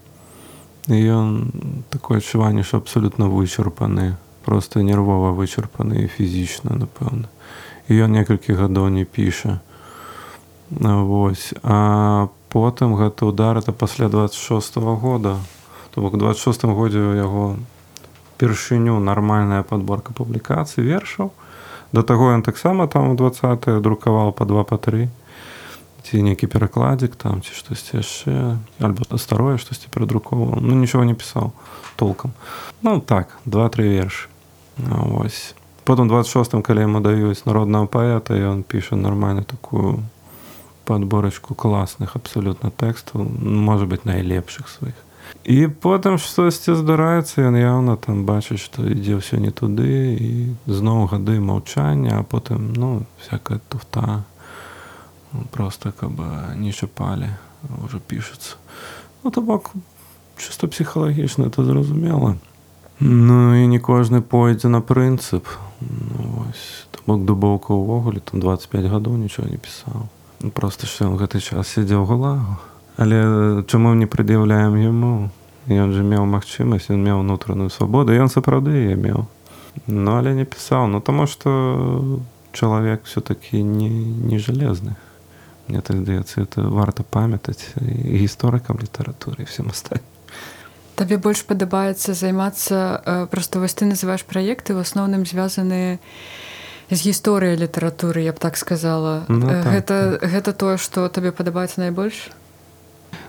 Ён 0.88 1.52
такое 1.88 2.18
адчуванне 2.18 2.62
що 2.62 2.76
абсолютно 2.76 3.30
вычарпаны 3.30 4.16
просто 4.44 4.82
нервова 4.82 5.32
вычарпаны 5.32 6.08
фізічна 6.08 6.76
напэўна 6.76 7.32
і 7.88 8.00
ён 8.00 8.16
некалькі 8.16 8.56
гадоў 8.56 8.88
не 8.88 9.04
піша. 9.04 9.60
Вось. 10.70 11.52
А 11.62 12.28
потым 12.48 12.96
гэта 12.96 13.26
удар 13.26 13.58
это 13.58 13.72
пасля 13.72 14.08
26 14.08 14.76
-го 14.76 14.96
года. 14.96 15.38
То 15.94 16.00
бок 16.00 16.16
26 16.16 16.64
годзе 16.64 16.98
яго 16.98 17.56
першыню 18.38 18.98
нармальная 19.00 19.62
подборка 19.62 20.12
публікацый 20.12 20.84
вершаў. 20.84 21.30
Да 21.92 22.02
таго 22.02 22.32
ён 22.32 22.42
таксама 22.42 22.86
там 22.86 23.10
у 23.10 23.14
20 23.14 23.80
друкаваў 23.80 24.32
па 24.32 24.44
два 24.44 24.64
па 24.64 24.76
тры. 24.76 25.08
Ці 26.02 26.22
нейкі 26.22 26.46
перакладзік 26.46 27.16
там 27.16 27.42
ці 27.42 27.52
штосьці 27.52 27.96
яшчэ. 27.96 28.56
Альбо 28.80 29.18
старое 29.18 29.58
штосьці 29.58 29.88
перадрукоўваў 29.90 30.60
ну 30.60 30.74
нічого 30.74 31.04
не 31.04 31.14
пісаў 31.14 31.52
толкам. 31.96 32.32
Ну 32.82 33.00
так 33.00 33.28
два-тры 33.44 33.88
вершы 33.88 34.34
ось. 35.21 35.54
Потым 35.85 36.09
26 36.09 36.62
калі 36.64 36.81
яму 36.81 37.00
даюць 37.04 37.45
народнага 37.45 37.87
паэта 37.87 38.35
ён 38.35 38.64
піша 38.64 38.97
нармальна 38.97 39.45
такую 39.45 40.00
падборачку 40.85 41.54
класных 41.54 42.16
абсалютна 42.16 42.71
тэкстаў 42.71 43.25
можа 43.40 43.87
быть 43.87 44.04
найлепшых 44.04 44.69
сваіх 44.69 44.95
і 45.45 45.69
потым 45.69 46.16
штосьці 46.21 46.76
здараецца 46.76 47.45
ён 47.49 47.57
яўна 47.57 47.97
там 47.97 48.25
бачыць 48.28 48.61
што 48.61 48.85
ідзе 48.85 49.21
ўсё 49.21 49.40
не 49.40 49.52
туды 49.52 50.16
і 50.16 50.31
зноў 50.69 51.09
гады 51.12 51.40
маўчання 51.40 52.21
а 52.21 52.23
потым 52.25 52.73
ну 52.76 53.04
всякая 53.21 53.61
туфта 53.69 54.25
просто 55.52 55.93
каб 55.93 56.21
не 56.57 56.73
чапалі 56.73 57.33
ўжо 57.85 58.00
пішуцца 58.00 58.57
ну 59.25 59.31
то 59.31 59.40
бок 59.40 59.73
чыста 60.37 60.69
псіхалагічна 60.69 61.49
это 61.49 61.64
зразумела 61.64 62.37
ну 63.00 63.54
і 63.54 63.66
не 63.66 63.78
кожны 63.78 64.22
пойдзе 64.22 64.68
на 64.68 64.80
прынцып. 64.80 65.46
Ну, 65.80 66.46
бок 67.06 67.24
дубоўка 67.24 67.74
ўвогуле 67.76 68.20
там 68.20 68.40
25 68.40 68.86
гадоў 68.88 69.16
нічого 69.20 69.48
не 69.48 69.56
пісаў. 69.56 70.08
Ну, 70.40 70.50
просто 70.50 70.86
що 70.86 71.04
ён 71.04 71.16
гэты 71.20 71.40
час 71.40 71.68
сядзеў 71.68 72.04
гулагу. 72.04 72.56
Але 72.96 73.62
чаму 73.66 73.94
не 73.94 74.06
прад'яўляем 74.06 74.76
яму? 74.76 75.30
Ён 75.68 75.92
же 75.92 76.04
меў 76.04 76.24
магчымасць 76.28 76.92
ён 76.92 77.00
меў 77.00 77.20
унутраную 77.20 77.70
свабоду 77.70 78.12
ён 78.12 78.28
сапраўды 78.28 78.92
я 78.92 78.96
меў. 78.96 79.26
Ну 79.86 80.16
але 80.16 80.34
не 80.34 80.44
пісаў. 80.44 80.86
Ну 80.88 81.00
таму 81.00 81.26
что 81.26 82.20
чалавек 82.52 83.04
все-таки 83.04 83.62
не 83.62 83.88
не 83.88 84.38
жалезны. 84.38 84.96
Мне 85.68 85.80
так 85.80 85.96
здаецца 85.96 86.42
это 86.42 86.68
варта 86.68 87.02
памятаць. 87.02 87.72
І 87.80 88.16
гісторыкам 88.20 88.78
літаратуры 88.80 89.44
всем 89.44 89.68
астатнім 89.68 90.13
табе 90.96 91.18
больш 91.18 91.44
падабаецца 91.44 92.14
займацца 92.14 93.26
просто 93.30 93.60
вось 93.60 93.74
ты 93.74 93.84
называеш 93.84 94.24
праекты 94.24 94.74
в 94.74 94.82
асноўным 94.82 95.26
звязаныя 95.26 95.98
з 96.90 96.98
гісторыяй 97.00 97.56
літаратуры 97.56 98.20
я 98.22 98.32
б 98.32 98.38
так 98.38 98.56
сказала. 98.56 99.24
Ну, 99.28 99.48
так, 99.48 99.64
гэта 99.66 99.94
так. 100.18 100.30
гэта 100.30 100.52
тое 100.52 100.76
што 100.76 101.08
табе 101.08 101.32
падабаецца 101.32 101.80
найбольш 101.80 102.30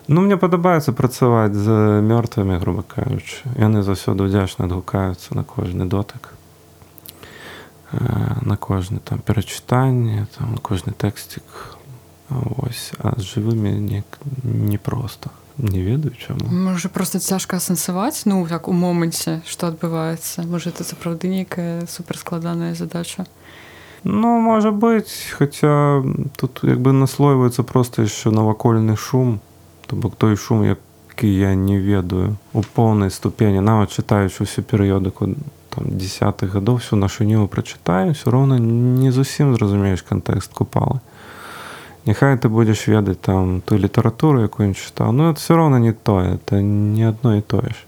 ну 0.08 0.22
мне 0.22 0.38
падабаецца 0.38 0.94
працаваць 0.94 1.54
з 1.54 2.02
мёртвымі 2.06 2.60
грубо 2.60 2.84
кажучы 2.84 3.42
яны 3.58 3.82
заўсёды 3.82 4.28
ўдзячна 4.30 4.70
адгукаюцца 4.70 5.34
на 5.36 5.44
кожны 5.44 5.86
дотык 5.86 6.34
на 7.92 8.58
кожны 8.58 9.00
там 9.00 9.20
перачытанне 9.20 10.28
там 10.38 10.58
кожны 10.58 10.94
тэксцік 10.94 11.76
Вось, 12.30 12.92
а 12.98 13.14
з 13.22 13.38
жывымі 13.38 13.70
не, 13.78 14.02
не 14.44 14.78
проста 14.82 15.30
не 15.58 15.82
ведаю 15.82 16.16
чаму 16.16 16.50
можа 16.52 16.90
просто 16.90 17.20
цяжка 17.20 17.58
асэнсаваць 17.58 18.26
ну 18.26 18.46
як 18.48 18.68
у 18.68 18.74
моманце 18.74 19.42
што 19.46 19.68
адбываецца 19.68 20.44
можа 20.48 20.70
это 20.70 20.84
сапраўды 20.84 21.28
нейкая 21.28 21.88
суперскладаная 21.88 22.76
задача? 22.76 23.26
Ну 24.06 24.40
можа 24.40 24.72
быть 24.72 25.10
хаця 25.38 26.04
тут 26.38 26.60
як 26.64 26.80
бы 26.80 26.94
наслойваецца 26.94 27.64
просто 27.64 28.04
яшчэ 28.04 28.30
навакольны 28.30 28.96
шум. 28.96 29.40
То 29.88 29.96
бок 29.96 30.16
той 30.16 30.38
шум 30.38 30.64
які 30.64 31.28
я 31.34 31.56
не 31.56 31.80
ведаю. 31.80 32.38
У 32.54 32.62
поўнай 32.62 33.10
ступені 33.10 33.62
нават 33.66 33.90
чытаючы 33.90 34.46
ўсю 34.46 34.62
перыёдыку 34.62 35.34
там 35.74 35.98
десятых 35.98 36.54
гадоў 36.54 36.78
всю 36.78 37.02
нашу 37.02 37.24
ніву 37.26 37.48
прачытаю 37.48 38.14
все 38.14 38.30
роўна 38.30 38.60
не 38.60 39.12
зусім 39.12 39.56
зразумееш 39.56 40.06
кантэкст 40.06 40.54
купалы 40.54 41.02
Няхай 42.06 42.38
ты 42.38 42.50
будзеш 42.54 42.86
ведаць 42.86 43.18
там 43.26 43.62
ту 43.66 43.78
літаратуру 43.82 44.46
якую 44.46 44.78
чытаў 44.78 45.10
ну 45.10 45.34
это 45.34 45.42
все 45.42 45.58
роўна 45.58 45.82
не 45.82 45.92
тое 45.92 46.38
это 46.38 46.62
не 46.62 47.02
адно 47.10 47.38
і 47.38 47.42
тое 47.42 47.74
ж 47.74 47.82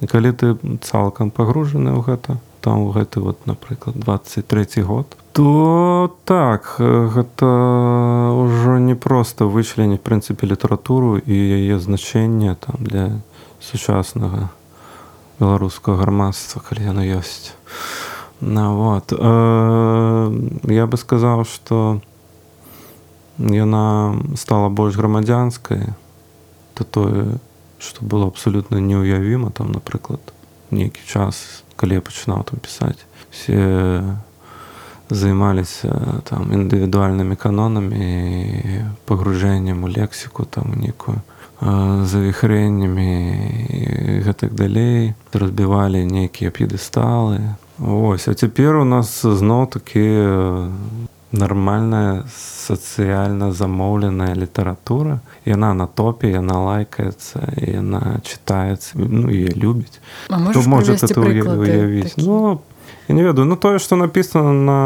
і 0.00 0.06
калі 0.06 0.30
ты 0.30 0.54
цалкам 0.78 1.34
пагружаны 1.34 1.90
ў 1.90 2.06
гэта 2.06 2.38
там 2.62 2.86
гэты 2.94 3.18
вот 3.18 3.46
напрыклад 3.50 3.98
23 3.98 4.82
год 4.86 5.18
то 5.34 6.14
так 6.24 6.78
гэта 6.78 7.46
ўжо 8.30 8.78
не 8.78 8.94
проста 8.94 9.50
вычленіць 9.50 9.98
прынцыпе 9.98 10.46
літаратуру 10.46 11.18
і 11.18 11.34
яе 11.34 11.74
значэнне 11.82 12.54
там 12.54 12.78
для 12.78 13.18
сучаснага 13.58 14.54
беларускага 15.42 15.98
грамадства 15.98 16.62
калі 16.62 16.94
яно 16.94 17.02
ёсць 17.02 17.58
на 18.38 18.70
вот 18.70 19.10
э, 19.10 20.70
я 20.70 20.86
бы 20.86 20.96
сказаў 20.96 21.42
что 21.42 21.98
яна 23.38 24.14
стала 24.36 24.68
больш 24.68 24.96
грамадзянскай 24.96 25.94
то 26.74 26.84
тое 26.84 27.38
што 27.78 28.04
было 28.04 28.26
абсалютна 28.26 28.78
неўявіма 28.78 29.50
там 29.50 29.72
напрыклад 29.72 30.20
нейкі 30.70 31.02
час 31.06 31.62
калі 31.76 32.00
я 32.00 32.04
пачынаў 32.04 32.44
там 32.44 32.58
пісаць 32.62 33.02
все 33.30 34.18
займаліся 35.10 36.22
там 36.24 36.52
індывідуальнымі 36.54 37.36
канонамі 37.36 38.86
пагружэннем 39.06 39.84
у 39.84 39.88
лексіку 39.88 40.44
там 40.44 40.74
некую 40.80 41.20
завіхрэннямі 41.60 43.10
гэтак 44.26 44.54
далей. 44.54 45.14
Разбівалі 45.32 46.04
нейкія 46.04 46.50
п'едэсталы 46.50 47.56
ось 47.78 48.28
а 48.28 48.34
цяпер 48.34 48.76
у 48.76 48.84
нас 48.84 49.22
зноў 49.22 49.66
такі 49.66 50.06
нармальная 51.34 52.24
сацыяльна 52.30 53.52
замоўленая 53.52 54.34
літаратура 54.34 55.18
яна 55.44 55.74
на 55.74 55.86
топе 55.86 56.30
яна 56.30 56.60
лайкаецца 56.64 57.42
яна 57.58 58.20
чытаецца 58.22 58.94
ну 58.96 59.30
і 59.30 59.50
любіць 59.54 59.98
хто 60.30 60.62
можа 60.68 60.96
уявіць 61.58 62.14
ну 62.16 62.60
я 63.08 63.14
не 63.14 63.22
ведаю 63.22 63.48
ну 63.48 63.56
тое 63.56 63.78
што 63.78 63.96
напісана 63.96 64.52
на 64.52 64.80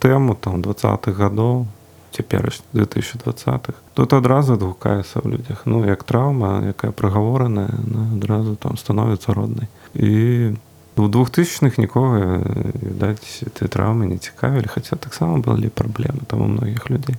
тэму 0.00 0.34
там 0.34 0.62
двадцатых 0.62 1.16
гадоў 1.16 1.66
цяпераш 2.10 2.62
2020х 2.74 3.74
тут 3.94 4.12
адразу 4.12 4.58
адгукаецца 4.58 5.22
ў 5.22 5.36
людзях 5.36 5.62
ну 5.66 5.84
як 5.86 6.02
траўма 6.04 6.72
якая 6.74 6.90
прагавораная 6.90 7.70
адразу 8.16 8.56
там 8.56 8.76
становіцца 8.76 9.34
роднай 9.34 9.68
і 9.94 10.56
у 11.00 11.08
двухтысячных 11.08 11.78
нікога 11.78 12.44
відаць 12.76 13.44
ты 13.56 13.68
траўмы 13.68 14.06
не 14.06 14.18
цікавілі 14.18 14.68
хаця 14.68 14.96
таксама 14.96 15.40
былі 15.40 15.72
праблемы 15.72 16.26
там 16.26 16.42
у 16.42 16.48
многіх 16.48 16.90
людзей. 16.90 17.16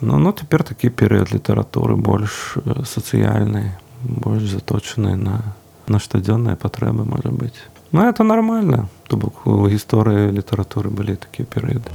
Ну 0.00 0.18
ну 0.18 0.32
цяпер 0.32 0.62
такі 0.62 0.88
перыяд 0.88 1.34
літаратуры 1.34 1.96
больш 1.96 2.56
сацыяльны 2.86 3.74
больш 4.02 4.48
заточаны 4.50 5.16
на 5.16 5.54
на 5.86 5.98
штодзённыя 5.98 6.56
патрэбы 6.56 7.04
можа 7.04 7.28
быць. 7.28 7.60
Ну 7.92 8.02
это 8.02 8.24
нормально. 8.24 8.88
То 9.08 9.16
бок 9.16 9.46
у 9.46 9.68
гісторыі 9.68 10.32
літаратуры 10.32 10.90
былі 10.90 11.16
такія 11.16 11.46
перыяды. 11.46 11.90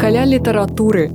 Каля 0.00 0.26
літаратуры. 0.26 1.10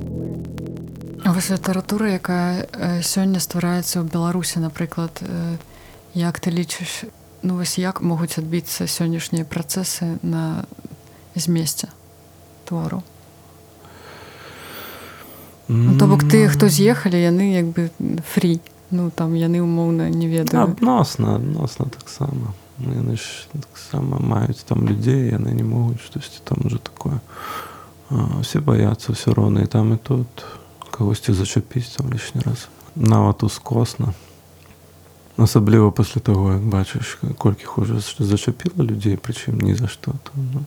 Вось 1.26 1.50
літаратура 1.50 2.08
якая 2.16 2.66
сёння 3.02 3.40
ствараецца 3.42 4.00
ў 4.00 4.08
беларусі 4.08 4.62
напрыклад 4.62 5.10
як 6.14 6.40
ты 6.40 6.50
лічыш 6.50 7.04
ну 7.46 7.54
вось 7.56 7.78
як 7.78 8.02
могуць 8.02 8.42
адбіцца 8.42 8.90
сённяшнія 8.90 9.46
працэсы 9.46 10.18
на 10.26 10.66
змесце 11.38 11.88
твору? 12.66 13.06
Ну, 15.68 15.98
то 15.98 16.06
бок 16.06 16.26
ты 16.26 16.50
хто 16.50 16.66
з'ехалі 16.66 17.22
яны 17.22 17.54
як 17.54 17.70
бы 17.70 17.90
фрі 18.34 18.58
ну 18.90 19.10
там 19.14 19.38
яны 19.38 19.62
умоўна 19.62 20.10
не 20.10 20.26
ведаю 20.26 20.74
адносна 20.74 21.38
адносна 21.38 21.86
таксама. 21.86 22.54
Яны 22.82 23.14
ж 23.14 23.46
таксама 23.54 24.18
маюць 24.18 24.66
там 24.66 24.82
людзей 24.82 25.30
яны 25.30 25.54
не 25.54 25.62
могуць 25.62 26.02
штосьці 26.02 26.42
там 26.42 26.66
уже 26.66 26.82
такое 26.82 27.22
все 28.42 28.58
баяцца 28.58 29.14
ўсё 29.14 29.38
роўна 29.38 29.62
і 29.62 29.70
там 29.70 29.94
і 29.94 29.98
тут 30.02 30.26
кагосьці 30.90 31.30
зачапіць 31.30 31.94
там 31.94 32.10
лішні 32.10 32.42
раз. 32.42 32.66
Нават 32.94 33.42
ускосна 33.42 34.14
асабліва 35.36 35.90
пасля 35.90 36.20
таго 36.20 36.52
як 36.52 36.62
бачыш 36.62 37.18
колькі 37.38 37.64
хожа 37.64 38.00
зачапіла 38.00 38.84
людзей 38.84 39.16
прычым 39.16 39.60
ні 39.60 39.74
за 39.74 39.88
што 39.88 40.16
там 40.24 40.48
ну, 40.54 40.64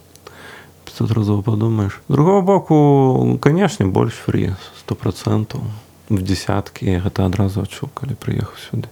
500 0.86 1.12
разоў 1.12 1.44
падумаеш 1.44 2.00
другого 2.10 2.42
боку 2.42 3.38
канешне 3.42 3.86
больш 3.86 4.14
фрі 4.14 4.56
сто 4.80 4.96
процентаў 4.96 5.66
в 6.10 6.22
десяткі 6.22 7.02
гэта 7.06 7.26
адразу 7.26 7.66
адчуў 7.66 7.90
калі 7.94 8.14
прыехаў 8.14 8.58
сюды 8.70 8.90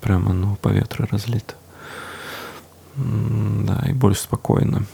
прямо 0.00 0.32
ну 0.32 0.56
паветра 0.62 1.08
разліта 1.10 1.54
да 2.96 3.82
і 3.88 3.92
больш 3.92 4.20
спакойна 4.20 4.84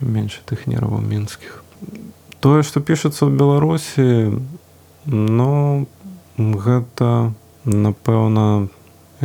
менш, 0.00 0.40
тых 0.46 0.68
нерваў 0.70 1.00
мінскіх 1.00 1.64
тое 2.40 2.62
што 2.62 2.80
пішацца 2.80 3.26
ў 3.26 3.34
беларусі 3.34 4.04
ну 5.08 5.88
гэта 6.36 7.34
напэўна 7.64 8.68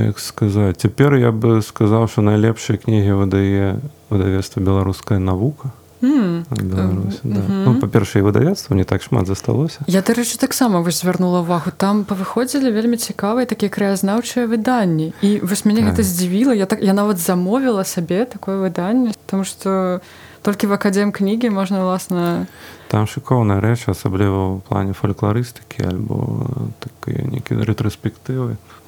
як 0.08 0.20
сказаць. 0.20 0.77
Цяпер 0.77 1.15
я 1.15 1.32
бы 1.32 1.62
сказаў 1.62 2.08
што 2.08 2.22
найлепшыя 2.22 2.77
кнігі 2.77 3.20
выдае 3.20 3.79
выдавецтва 4.10 4.60
беларуская 4.62 5.20
навука 5.20 5.72
Mm. 6.01 6.46
Беларусі, 6.63 7.20
да. 7.24 7.41
ну, 7.50 7.75
па-першае 7.75 8.24
выдавецтва 8.24 8.72
не 8.72 8.88
так 8.88 9.03
шмат 9.03 9.27
засталося. 9.27 9.84
Я 9.84 10.00
дарэчы 10.00 10.39
таксама 10.39 10.79
вось 10.79 11.03
звярнула 11.03 11.44
ўвагу. 11.44 11.75
Там 11.75 12.08
павыходзілі 12.08 12.72
вельмі 12.72 12.96
цікавыя 12.96 13.44
такія 13.44 13.68
краязнаўчыя 13.68 14.48
выданні. 14.48 15.12
І 15.20 15.44
вось 15.44 15.68
мяне 15.68 15.84
так. 15.84 15.91
гэта 15.91 16.08
здзівіла. 16.08 16.56
Я 16.56 16.72
так 16.72 16.79
я 16.79 16.96
нават 16.96 17.20
замовіла 17.20 17.84
сабе 17.84 18.24
такое 18.24 18.63
выданне 18.63 19.12
тому 19.29 19.44
что 19.44 20.01
толькі 20.41 20.68
в 20.68 20.74
академ 20.74 21.12
кнігі 21.12 21.50
можна 21.50 21.86
ўласна 21.86 22.48
там 22.89 23.06
шыкоўная 23.06 23.62
рэч 23.62 23.86
асабліва 23.94 24.58
ў 24.58 24.62
плане 24.65 24.98
фальклорыстыкі 24.98 25.86
альбо 25.86 26.48
такія 26.82 27.27
нейкія 27.29 27.62
рэтраспектывы. 27.62 28.58
то 28.58 28.79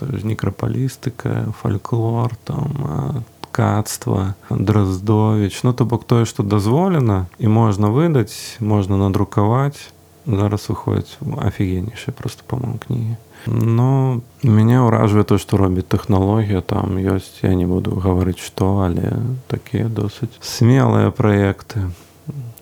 ж 0.00 0.26
некрапалістыка 0.26 1.54
фальклор 1.60 2.34
там 2.44 3.24
ткацтва 3.54 4.34
дроздовіч 4.50 5.62
ну 5.62 5.72
то 5.72 5.84
бок 5.84 6.04
тое 6.04 6.24
што 6.26 6.42
дазволена 6.42 7.26
і 7.38 7.46
можна 7.48 7.86
выдаць 7.86 8.58
можна 8.60 8.96
надрукаваць 8.96 9.94
зараз 10.26 10.66
выходзіць 10.68 11.22
афігеннейшая 11.38 12.14
просто 12.18 12.42
па-моему 12.46 12.82
кнігі 12.82 13.14
но 13.46 14.20
мяне 14.42 14.80
ўражвае 14.80 15.22
то 15.22 15.38
што 15.38 15.56
робіць 15.60 15.86
тэхналогія 15.86 16.66
там 16.66 16.98
ёсць 16.98 17.46
я 17.46 17.54
не 17.54 17.66
буду 17.66 17.94
гаварыць 17.94 18.42
што 18.42 18.82
але 18.88 19.14
такія 19.46 19.86
досыць 19.86 20.34
смелыя 20.40 21.14
праекты 21.14 21.94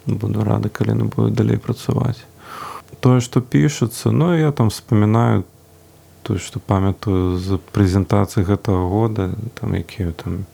буду 0.07 0.45
рады 0.45 0.69
калі 0.69 1.01
не 1.01 1.07
буду 1.09 1.31
далей 1.31 1.57
працаваць 1.57 2.21
тое 3.01 3.25
што 3.25 3.41
пішацца 3.41 4.11
ну 4.11 4.35
я 4.37 4.53
там 4.53 4.69
вспоминаю 4.69 5.45
то 6.23 6.39
што 6.39 6.61
памятаю 6.61 7.39
з 7.39 7.59
прэзентацыі 7.73 8.47
гэтага 8.47 8.89
года 8.89 9.31
там 9.61 9.75
якія 9.75 10.13
там 10.13 10.45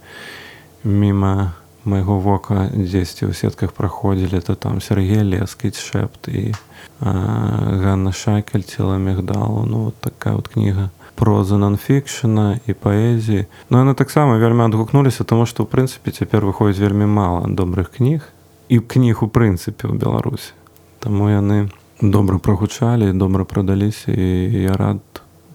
міма 0.84 1.54
майго 1.84 2.18
вока 2.20 2.68
дзесьці 2.72 3.28
ў 3.28 3.32
сетках 3.32 3.72
праходзілі 3.72 4.40
то 4.44 4.54
там 4.54 4.80
Сергей 4.80 5.24
лескіць 5.24 5.78
шэпт 5.78 6.28
і 6.28 6.52
Ганна 7.00 8.12
шакель 8.12 8.66
цела 8.66 8.98
мегдалу 8.98 9.64
ну 9.64 9.88
вот 9.88 9.96
такая 10.00 10.34
вот 10.34 10.48
кніга 10.48 10.90
проза 11.18 11.58
нонфікшена 11.58 12.62
і 12.66 12.72
паэзіі. 12.78 13.50
Ну 13.70 13.82
яны 13.82 13.94
таксама 13.98 14.38
вельмі 14.38 14.70
адгукнуліся 14.70 15.26
тому 15.26 15.50
што 15.50 15.66
ў 15.66 15.70
прынцыпе 15.70 16.14
цяпер 16.14 16.46
выходзіць 16.46 16.78
вельмі 16.78 17.10
мала 17.10 17.50
добрых 17.50 17.98
кніг 17.98 18.22
і 18.70 18.78
кніг 18.78 19.26
у 19.26 19.28
прынцыпе 19.28 19.90
ў 19.90 19.98
беларусі. 19.98 20.54
Таму 21.02 21.26
яны 21.26 21.74
добра 21.98 22.38
прагучалі 22.38 23.10
добра 23.18 23.42
прадаліся 23.42 24.14
і 24.14 24.62
я 24.62 24.78
рад 24.78 25.02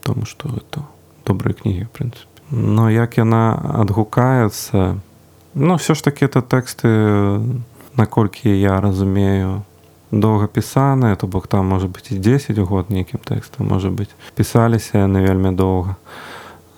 тому 0.03 0.25
што 0.25 0.49
это 0.49 0.85
добрыя 1.25 1.55
кнігі 1.55 1.87
в 1.87 1.91
прынцыпе 1.95 2.27
но 2.51 2.89
як 2.89 3.17
яна 3.17 3.57
адгукаецца 3.81 4.99
ну 5.53 5.75
все 5.75 5.93
ж 5.95 6.03
таки 6.03 6.25
это 6.25 6.41
тэксты 6.41 7.41
наколькі 7.95 8.49
я 8.49 8.81
разумею 8.81 9.63
доўга 10.11 10.47
пісаныя 10.47 11.15
то 11.15 11.27
бок 11.27 11.47
там 11.47 11.67
можа 11.67 11.87
быть 11.87 12.11
і 12.11 12.19
10 12.19 12.57
год 12.59 12.89
нейкім 12.89 13.19
тэкстам 13.25 13.67
можа 13.67 13.89
быть 13.89 14.13
пісаліся 14.35 15.07
яны 15.07 15.25
вельмі 15.25 15.55
доўга 15.55 15.95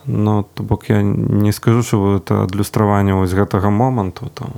но 0.05 0.45
то 0.53 0.63
бок 0.63 0.89
я 0.89 1.01
не 1.01 1.51
скажу 1.51 1.83
что 1.83 2.17
это 2.17 2.43
адлюстраванне 2.43 3.13
вось 3.13 3.33
гэтага 3.33 3.69
моманту 3.69 4.29
там 4.33 4.49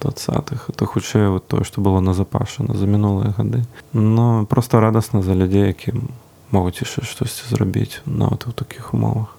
двадцатых 0.00 0.68
это 0.68 0.86
хутчэй 0.86 1.28
вот 1.28 1.46
тое 1.46 1.64
што 1.64 1.80
было 1.80 2.00
назапашана 2.00 2.74
за 2.74 2.86
мінулыя 2.86 3.34
гады. 3.36 3.64
Но 3.92 4.46
просто 4.46 4.80
радасна 4.80 5.22
за 5.22 5.34
людзей 5.34 5.68
якім 5.68 6.08
могуць 6.50 6.82
яшчэ 6.82 7.06
штосьці 7.06 7.48
зрабіць 7.50 8.02
нават 8.06 8.46
у 8.46 8.52
такіх 8.52 8.94
умовах 8.94 9.36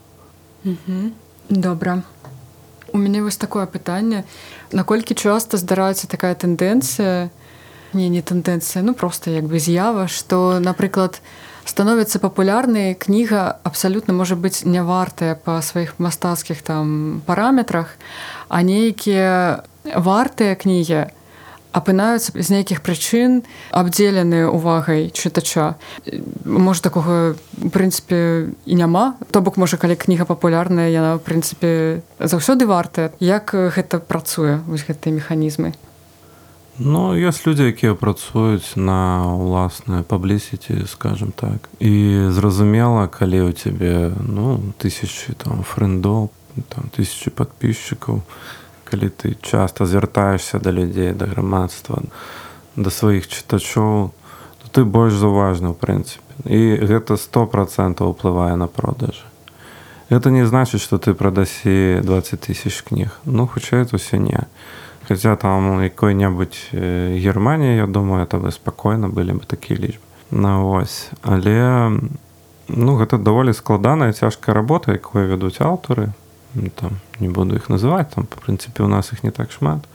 добра 1.50 2.04
у 2.94 2.98
мяне 2.98 3.24
вось 3.24 3.38
такое 3.38 3.66
пытанне 3.66 4.24
наколькі 4.72 5.16
часта 5.16 5.58
здараецца 5.58 6.08
такая 6.08 6.36
тэндэнцыя 6.36 7.30
не 7.94 8.10
не 8.10 8.22
тэндэнцыя 8.22 8.84
ну 8.84 8.94
просто 8.94 9.32
як 9.32 9.46
бы 9.46 9.60
з'ява 9.60 10.08
што 10.08 10.60
напрыклад 10.60 11.22
становіцца 11.66 12.20
папулярнай 12.20 12.96
кніга 12.96 13.60
абсалютна 13.64 14.14
можа 14.14 14.36
быць 14.36 14.64
не 14.66 14.84
вартая 14.84 15.36
па 15.36 15.62
сваіх 15.62 16.00
мастацкіх 16.00 16.62
там 16.62 17.22
параметрах 17.26 17.98
а 18.50 18.62
нейкія 18.62 19.64
вартыя 19.84 20.56
кнігі 20.56 21.12
апынаюцца 21.72 22.36
з 22.36 22.48
нейкіх 22.52 22.84
прычын 22.84 23.42
абдзеленыя 23.72 24.52
увагай 24.52 25.10
чытача. 25.10 25.80
Можа 26.46 26.84
такога 26.84 27.36
прынцыпе 27.60 28.52
і 28.66 28.74
няма. 28.76 29.16
То 29.32 29.42
бок 29.42 29.58
можа 29.58 29.80
калі 29.80 29.96
кніга 29.96 30.28
папулярная 30.28 30.92
яна 30.92 31.16
в 31.16 31.24
прынцыпе 31.24 32.04
заўсёды 32.20 32.68
вартая 32.68 33.12
як 33.20 33.56
гэта 33.56 34.04
працуе 34.04 34.60
вось 34.68 34.84
гэтыя 34.84 35.16
механізмы? 35.16 35.74
Ну 36.80 37.14
ёсць 37.16 37.46
людзі 37.46 37.72
якія 37.72 37.96
працуюць 37.96 38.76
на 38.76 39.24
ўласнае 39.32 40.04
паблісіці 40.04 40.88
скажем 40.92 41.32
так. 41.32 41.72
І 41.80 42.28
зразумела 42.32 43.08
калі 43.08 43.48
у 43.48 43.52
цябе 43.56 44.12
ну 44.20 44.60
тысячи 44.76 45.32
там 45.40 45.64
фрэндоў 45.64 46.32
там 46.68 46.92
тысячи 46.92 47.32
подписчикаў 47.32 48.20
то 48.20 48.61
калі 48.92 49.08
ты 49.10 49.36
часта 49.42 49.88
звяртаешся 49.88 50.60
да 50.60 50.72
людзей 50.76 51.14
да 51.16 51.26
грамадства 51.26 52.04
да 52.76 52.90
сваіх 52.92 53.28
чытачоў 53.32 54.12
то 54.62 54.66
ты 54.72 54.84
больш 54.84 55.16
заўважны 55.16 55.72
ў 55.72 55.76
прынцыпе 55.80 56.52
і 56.52 56.60
гэта 56.92 57.16
сто 57.16 57.48
процентаў 57.48 58.12
уплывае 58.12 58.60
на 58.60 58.68
продажы 58.68 59.24
это 60.12 60.30
не 60.30 60.46
значыць 60.46 60.84
что 60.84 61.00
ты 61.00 61.14
прадасі 61.16 62.04
20 62.04 62.40
тысяч 62.40 62.84
кніг 62.84 63.16
ну 63.26 63.48
хутчэй 63.48 63.88
усе 63.92 64.20
не. 64.20 64.44
Хотя 65.08 65.36
там 65.36 65.82
якой-небудзь 65.82 66.70
германія 66.72 67.76
я 67.76 67.88
думаю 67.88 68.24
это 68.24 68.38
вы 68.38 68.52
спакойна 68.52 69.10
былі 69.10 69.34
бы 69.34 69.46
такія 69.48 69.80
лічбы 69.80 70.04
на 70.32 70.64
ось. 70.64 71.10
Але 71.22 71.92
ну 72.68 72.96
гэта 72.96 73.18
даволі 73.18 73.54
складаная 73.54 74.14
цяжкая 74.14 74.56
работа 74.56 74.92
якую 74.92 75.28
вядуць 75.28 75.60
аўтары 75.60 76.08
Ну, 76.08 76.21
там 76.76 77.00
не 77.20 77.30
буду 77.30 77.56
іх 77.56 77.70
называць 77.70 78.12
там 78.16 78.26
по 78.26 78.40
прынцыпе 78.42 78.84
у 78.84 78.88
нас 78.88 79.14
іх 79.14 79.24
не 79.24 79.32
так 79.32 79.52
шмат 79.52 79.88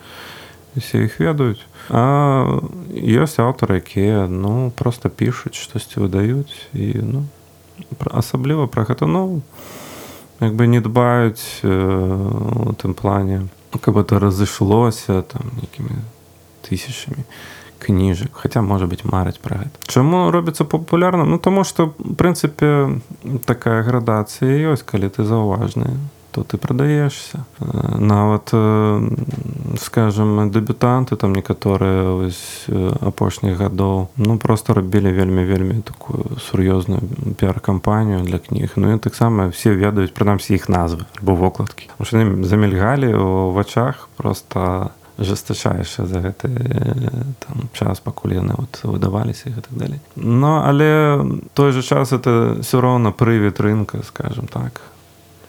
усе 0.77 1.05
іх 1.05 1.21
ведаюць 1.21 1.63
а 1.91 2.61
ёсць 2.93 3.41
аўтары 3.41 3.81
якія 3.81 4.27
ну 4.29 4.73
просто 4.77 5.09
пішуць 5.09 5.57
штосьці 5.57 6.01
выдаюць 6.01 6.53
і 6.73 7.01
ну 7.03 7.27
асабліва 8.11 8.67
пра 8.67 8.85
гэта 8.85 9.07
ну 9.07 9.43
як 10.41 10.55
бы 10.55 10.67
не 10.67 10.81
дбаюць 10.81 11.65
э, 11.65 11.73
у 11.73 12.73
тым 12.77 12.95
плане. 12.95 13.49
Каб 13.81 13.99
это 13.99 14.19
разышлося 14.19 15.23
там 15.23 15.53
нейкімі 15.61 16.01
тысячамі 16.65 17.25
кніжак 17.79 18.33
хотя 18.33 18.63
можа 18.63 18.87
быть 18.87 19.05
марыць 19.05 19.39
пра 19.39 19.61
гэта 19.63 19.77
чаму 19.87 20.31
робіцца 20.31 20.65
папулярным 20.65 21.29
ну 21.31 21.39
таму 21.39 21.65
что 21.65 21.93
прынцыпе 21.93 23.01
такая 23.45 23.83
градацыя 23.83 24.73
ёсць 24.73 24.83
калі 24.83 25.13
ты 25.13 25.25
заўважная 25.25 25.93
то 26.37 26.43
ты 26.43 26.59
прадаешся 26.59 27.45
нават 27.99 28.53
скажем 29.81 30.51
дэбютанты 30.53 31.17
там 31.17 31.33
некаторыя 31.33 32.29
апошніх 33.01 33.57
гадоў 33.57 34.09
ну 34.17 34.37
просто 34.37 34.75
рабілі 34.77 35.17
вельмі 35.17 35.49
вельмі 35.49 35.81
такую 35.81 36.37
сур'ёзную 36.37 37.01
піар-кампанію 37.41 38.21
для 38.21 38.39
кніг 38.39 38.77
ну 38.77 38.93
і 38.93 38.99
таксама 38.99 39.49
все 39.49 39.73
ведаюць 39.73 40.13
прынамсі 40.13 40.53
іх 40.61 40.69
назвы 40.69 41.09
бо 41.23 41.33
вокладкі 41.35 41.89
замельгалі 42.45 43.15
у 43.17 43.53
вачах 43.57 44.09
просто 44.17 44.91
жестачаеш 45.19 45.97
за 45.97 46.21
гэты 46.21 46.53
там 47.41 47.73
час 47.73 48.05
пакуль 48.05 48.37
яны 48.37 48.61
вот 48.61 48.85
выдаваліся 48.85 49.49
і 49.49 49.65
так 49.65 49.73
далей 49.73 50.01
но 50.17 50.61
але 50.69 51.25
той 51.55 51.73
же 51.73 51.83
час 51.83 52.13
это 52.13 52.61
все 52.61 52.81
роўна 52.81 53.17
прывід 53.17 53.57
рынка 53.57 54.05
скажем 54.05 54.53
так 54.53 54.85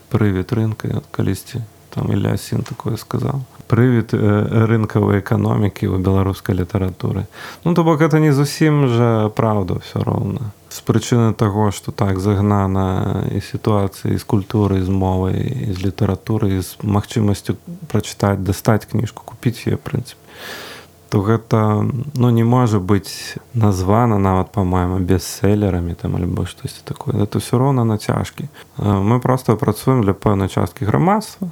прывід 0.10 0.54
рынка 0.54 1.02
калісьці 1.12 1.62
там 1.90 2.12
Ілля 2.12 2.38
сін 2.38 2.64
такое 2.64 2.98
сказаў 2.98 3.42
прывід 3.68 4.14
рынкавай 4.14 5.20
эканомікі 5.20 5.92
ў 5.92 6.00
беларускай 6.00 6.56
літаратуры 6.56 7.28
ну 7.66 7.74
то 7.74 7.84
бок 7.84 8.02
это 8.02 8.20
не 8.20 8.32
зусім 8.32 8.88
жа 8.88 9.30
праўда 9.30 9.80
все 9.84 10.00
роўна 10.00 10.52
з 10.70 10.80
прычыны 10.88 11.34
таго 11.34 11.72
што 11.72 11.92
так 11.92 12.20
загнана 12.20 13.26
і 13.32 13.42
сітуацыі 13.42 14.16
з 14.16 14.24
культурай 14.24 14.82
з 14.82 14.90
мовай 14.90 15.74
з 15.74 15.78
літаратуры 15.84 16.62
з 16.62 16.78
магчымасцю 16.84 17.58
прачытаць 17.92 18.40
дастаць 18.40 18.88
кніжку 18.88 19.26
купіць 19.26 19.68
яе 19.68 19.76
прынцыпе 19.76 20.27
то 21.10 21.22
гэта 21.22 21.88
ну 22.16 22.30
не 22.30 22.44
можа 22.44 22.80
быць 22.80 23.38
названа 23.54 24.18
нават 24.18 24.52
по-моему 24.52 25.00
бестселлерамі 25.00 25.94
там 25.94 26.16
альбо 26.16 26.46
штосьці 26.46 26.82
такое. 26.84 27.24
Это 27.24 27.40
все 27.40 27.58
роўна 27.58 27.86
на 27.86 27.98
цяжкі. 27.98 28.50
Мы 28.78 29.20
просто 29.20 29.56
працуем 29.56 30.04
для 30.04 30.14
пэўнай 30.14 30.50
часткі 30.50 30.86
грамадства. 30.86 31.50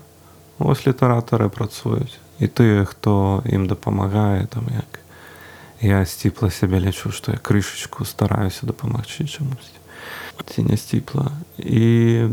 Ось 0.59 0.87
літаратары 0.87 1.49
працуюць. 1.49 2.19
І 2.39 2.47
тыя 2.47 2.85
хто 2.85 3.43
ім 3.45 3.67
дапамагае 3.67 4.47
там 4.47 4.67
як 4.75 4.99
я 5.81 6.05
сціпла 6.05 6.51
сябе 6.51 6.79
лічу 6.79 7.11
што 7.11 7.31
я 7.31 7.37
крышачку 7.37 8.05
стараюся 8.05 8.65
дапамагчы 8.65 9.23
чамусь 9.23 9.71
ці 10.45 10.63
не 10.63 10.77
сціпла. 10.77 11.31
І 11.57 12.27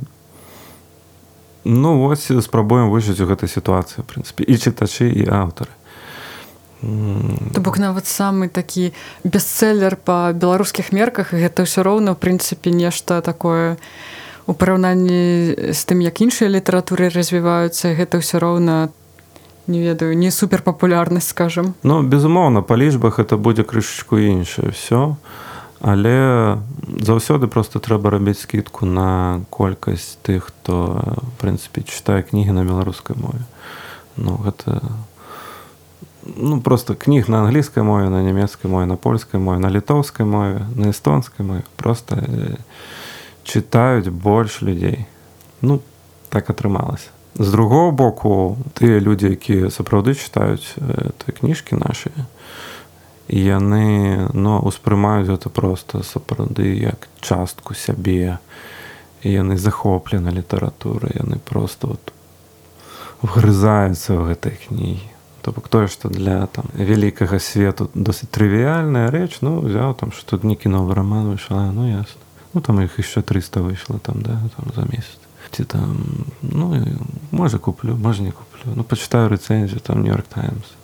ну 1.64 1.98
вось 2.02 2.30
спрабуем 2.42 2.90
выжыць 2.90 3.22
у 3.22 3.30
гэтай 3.30 3.46
сітуацыі 3.46 4.02
прынцыпе 4.02 4.42
і 4.42 4.58
чытачы 4.58 5.06
і 5.06 5.30
аўтары 5.30 5.70
То 6.82 7.60
бок 7.60 7.78
нават 7.78 8.06
самы 8.06 8.48
такі 8.48 8.92
бестселлер 9.24 9.96
па 9.96 10.32
беларускіх 10.34 10.92
мерках 10.92 11.30
гэта 11.30 11.62
ўсё 11.62 11.86
роўна 11.86 12.12
ў 12.12 12.18
прынцыпе 12.18 12.74
нешта 12.74 13.22
такое 13.22 13.78
у 14.46 14.52
параўнанні 14.52 15.70
з 15.70 15.80
тым 15.86 16.02
як 16.02 16.18
іншыя 16.18 16.50
літаратуры 16.50 17.08
развіваюцца 17.14 17.94
гэта 17.94 18.18
ўсё 18.18 18.42
роўна 18.42 18.90
не 19.70 19.78
ведаю 19.78 20.18
не 20.18 20.34
суперпапулярнасць 20.34 21.30
скажем 21.30 21.78
Ну 21.86 22.02
безумоўна 22.02 22.66
па 22.66 22.74
лічбах 22.74 23.22
это 23.22 23.38
будзе 23.38 23.62
крышачку 23.62 24.18
іншае 24.18 24.74
все 24.74 25.14
але 25.82 26.58
заўсёды 27.02 27.46
просто 27.46 27.78
трэба 27.78 28.10
рабіць 28.10 28.38
скідку 28.38 28.86
на 28.86 29.42
колькасць 29.50 30.18
тых 30.22 30.50
хто 30.50 31.02
прынцыпе 31.42 31.82
чытае 31.82 32.22
кнігі 32.22 32.54
на 32.54 32.62
беларускай 32.62 33.18
мове. 33.18 33.42
Ну 34.16 34.38
гэта 34.38 34.78
ну 36.36 36.60
просто 36.60 36.94
кніг 36.94 37.28
на 37.28 37.42
англійскай 37.42 37.82
мове 37.82 38.10
на 38.10 38.22
нямецкай 38.22 38.70
мове 38.70 38.86
на 38.86 38.96
польскай 38.96 39.40
мове 39.40 39.58
на 39.58 39.70
літоўскай 39.70 40.26
мове 40.26 40.66
на 40.76 40.90
эстонскай 40.90 41.46
мове. 41.46 41.62
Просто 41.76 42.16
э, 42.16 42.56
чытаюць 43.44 44.10
больш 44.10 44.62
людзей 44.62 45.06
ну 45.62 45.80
так 46.28 46.50
атрымалася 46.50 47.10
з 47.34 47.50
другого 47.50 47.90
боку 47.90 48.56
тыя 48.74 49.00
людзі 49.00 49.34
якія 49.34 49.70
сапраўды 49.70 50.14
чытаюць 50.14 50.76
э, 50.76 51.10
той 51.18 51.32
кніжкі 51.32 51.76
нашы 51.80 52.12
яны 53.28 54.28
но 54.34 54.58
ну, 54.58 54.68
успрымаюць 54.68 55.28
гэта 55.28 55.48
просто 55.48 56.02
сапраўды 56.02 56.76
як 56.76 57.08
частку 57.20 57.74
сябе 57.74 58.38
і 59.22 59.28
яны 59.32 59.56
захоплены 59.56 60.30
літаратуры 60.30 61.10
яны 61.14 61.38
просто 61.38 61.96
вот 61.96 62.12
вгрызаюцца 63.22 64.18
ў 64.18 64.34
гэтай 64.34 64.58
кнігі 64.68 65.11
То 65.41 65.51
бок 65.51 65.69
тое, 65.69 65.87
што 65.87 66.09
для 66.09 66.45
там 66.47 66.65
вялікага 66.73 67.39
свету 67.39 67.89
досыць 67.93 68.27
трывіяльная 68.27 69.07
рэч 69.07 69.39
ну 69.41 69.59
взяў 69.63 69.95
там 69.95 70.11
што 70.11 70.35
тут 70.35 70.43
нейкі 70.43 70.67
новы 70.67 70.95
роман 70.95 71.31
выйшла 71.31 71.71
ну 71.71 71.87
ясна 71.87 72.19
ну 72.53 72.61
там 72.61 72.81
іх 72.81 72.99
яшчэ 72.99 73.21
300 73.21 73.61
выйшла 73.61 73.99
там 73.99 74.21
да 74.21 74.41
там 74.57 74.73
за 74.75 74.83
месяц 74.91 75.19
ці 75.51 75.63
там 75.63 76.25
ну 76.41 76.75
можа 77.31 77.59
куплю 77.59 77.95
можа 77.95 78.23
не 78.23 78.31
куплю 78.31 78.75
ну 78.75 78.83
пачытаю 78.83 79.29
рэцэнзію 79.29 79.79
там 79.79 80.03
нью-йорк 80.03 80.27
таймс 80.27 80.75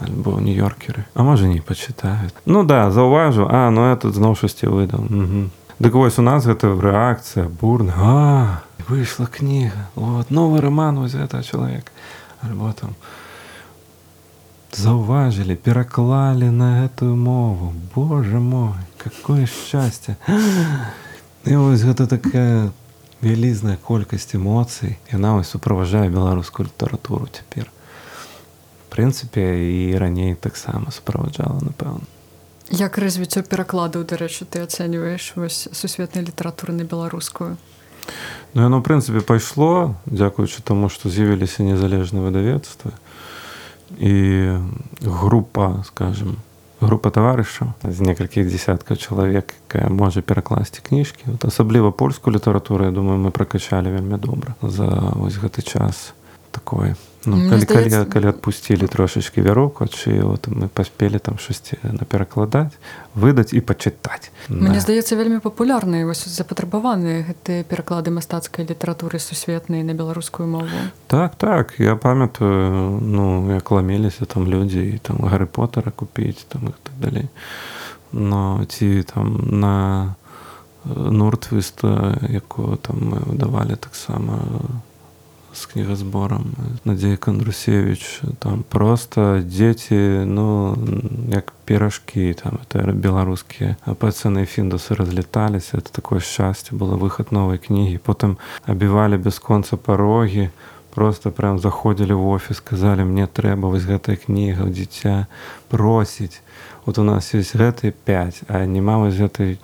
альбо 0.00 0.40
нью-йоркеры 0.40 1.04
а 1.14 1.22
можа 1.22 1.46
не 1.46 1.60
пачытаюць 1.60 2.32
ну 2.46 2.64
да 2.64 2.90
заўважу 2.90 3.48
а 3.50 3.70
ну 3.70 3.88
я 3.90 3.96
тут 3.96 4.14
зноў 4.14 4.36
шасці 4.36 4.66
выдаў 4.66 5.04
Дык 5.82 5.94
вось 5.94 6.18
у 6.18 6.22
нас 6.22 6.46
гэта 6.46 6.70
рэакцыя 6.70 7.48
бурна 7.48 7.92
а 7.96 8.62
выйшла 8.88 9.26
кніга 9.26 9.90
вот 9.94 10.30
новы 10.30 10.60
роман 10.60 10.98
вось 10.98 11.14
этого 11.14 11.42
чалавек 11.42 11.90
альбо 12.42 12.72
там 12.72 12.94
заўважылі 14.73 15.55
пераклалі 15.55 16.49
на 16.51 16.83
гэтую 16.83 17.15
мову. 17.15 17.73
Боже 17.95 18.39
мой 18.39 18.73
какое 18.97 19.45
счастье. 19.45 20.17
І 21.45 21.55
вось 21.55 21.81
гэта 21.81 22.07
такая 22.07 22.71
вялізная 23.21 23.77
колькасць 23.77 24.35
эмоцый. 24.35 24.99
Яна 25.11 25.39
вось 25.39 25.49
суправажае 25.49 26.09
беларускую 26.09 26.67
літаратуру 26.67 27.27
цяпер. 27.31 27.71
Прынцыпе 28.91 29.43
і 29.63 29.97
раней 29.97 30.35
таксама 30.35 30.91
суправаджала 30.91 31.61
напэўна. 31.61 32.03
Як 32.69 32.97
развіццё 32.97 33.47
перакладаў 33.47 34.03
дарэчы 34.03 34.43
ты 34.43 34.59
ацэньваеш 34.59 35.39
вось 35.39 35.71
сусветнай 35.71 36.27
літаратуры 36.27 36.73
на 36.75 36.83
беларускую? 36.83 37.55
Ну 38.53 38.59
яно 38.63 38.79
ў 38.79 38.83
прынцыпе 38.83 39.23
пайшло 39.23 39.95
дзякуючы 40.07 40.59
таму 40.63 40.91
што 40.91 41.07
з'явіліся 41.07 41.63
незалежныя 41.63 42.23
выдавецтвы 42.23 42.91
і 43.99 44.13
група 45.01 45.83
скажем 45.85 46.37
група 46.81 47.09
таварышаў 47.09 47.73
з 47.83 48.01
некалькіх 48.05 48.49
десяткаў 48.51 48.97
чалавек 48.97 49.53
якая 49.65 49.89
можа 49.89 50.21
перакласці 50.21 50.81
кніжкі 50.85 51.33
вот 51.33 51.45
асабліва 51.45 51.91
польскую 51.91 52.35
літаратуру 52.35 52.85
я 52.85 52.91
думаю 52.91 53.17
мы 53.17 53.31
пракачалі 53.31 53.89
вельмі 53.89 54.17
добра 54.21 54.53
за 54.61 54.85
вось 55.17 55.41
гэты 55.41 55.65
час 55.65 56.13
такой 56.51 56.93
ну, 57.25 57.49
калі, 57.49 57.61
здаецца... 57.61 58.05
калі, 58.05 58.09
калі 58.11 58.27
адпусцілі 58.27 58.87
трошачки 58.87 59.41
вяроўку 59.41 59.87
чы 59.87 60.21
вот 60.21 60.47
мы 60.47 60.67
паспелі 60.67 61.19
там 61.19 61.37
шасці 61.37 61.77
наперакладаць 61.83 62.73
выдаць 63.15 63.53
і 63.53 63.61
пачытаць 63.61 64.31
Мне 64.49 64.79
здаецца 64.79 65.15
вельмі 65.17 65.39
папулярныя 65.43 66.05
вось 66.05 66.27
запатрабаваныя 66.29 67.25
гэтыя 67.27 67.63
пераклады 67.63 68.11
мастацкай 68.11 68.65
літаратуры 68.65 69.19
сусветнай 69.19 69.83
на 69.83 69.93
беларускую 69.93 70.47
мову 70.47 70.77
так 71.07 71.35
так. 71.35 71.75
Я 71.79 71.95
памятаю 71.95 72.99
ну 73.01 73.53
як 73.53 73.71
ламеліся 73.71 74.25
там 74.25 74.47
людзі 74.47 74.83
і 74.83 74.97
там 74.97 75.17
гары 75.17 75.45
потара 75.45 75.91
купіць 75.91 76.45
там 76.47 76.69
их 76.69 76.75
так 76.83 76.95
далей 76.99 77.27
но 78.11 78.65
ці 78.69 79.03
там 79.03 79.59
на 79.59 80.15
нуртвіста 80.85 82.17
якую 82.29 82.77
там 82.77 82.95
мы 83.01 83.17
выдавалі 83.25 83.75
таксама 83.75 84.37
на 84.37 84.86
з 85.57 85.65
кнігазбором 85.65 86.45
Надзея 86.85 87.17
Кандрусевич 87.17 88.21
там 88.39 88.63
просто 88.69 89.41
дзеці 89.41 89.95
ну 90.25 90.77
як 91.33 91.53
пиражкі 91.65 92.33
там 92.33 92.59
это 92.61 92.93
беларускія 92.93 93.77
апацыйныя 93.85 94.45
фіндусы 94.45 94.93
разлеталіся 94.93 95.77
это 95.81 95.89
такое 95.91 96.19
шчасце 96.19 96.77
было 96.77 96.93
выхад 96.93 97.33
новай 97.33 97.57
кнігі 97.57 97.97
потым 97.97 98.37
абівалі 98.69 99.17
бясконца 99.17 99.77
парогі 99.77 100.49
просто 100.93 101.31
прям 101.31 101.59
заходзілі 101.59 102.13
в 102.13 102.27
офіс 102.27 102.57
сказалі 102.57 103.09
мне 103.09 103.25
трэба 103.25 103.73
вось 103.73 103.89
гэтая 103.89 104.15
кніга 104.15 104.69
дзіця 104.69 105.25
просіць 105.73 106.41
вот 106.85 106.97
у 106.97 107.03
нас 107.03 107.33
есть 107.33 107.57
гэтыя 107.57 107.93
5 108.05 108.45
а 108.47 108.65
няма 108.65 109.01
вось 109.01 109.17
гэтай 109.17 109.57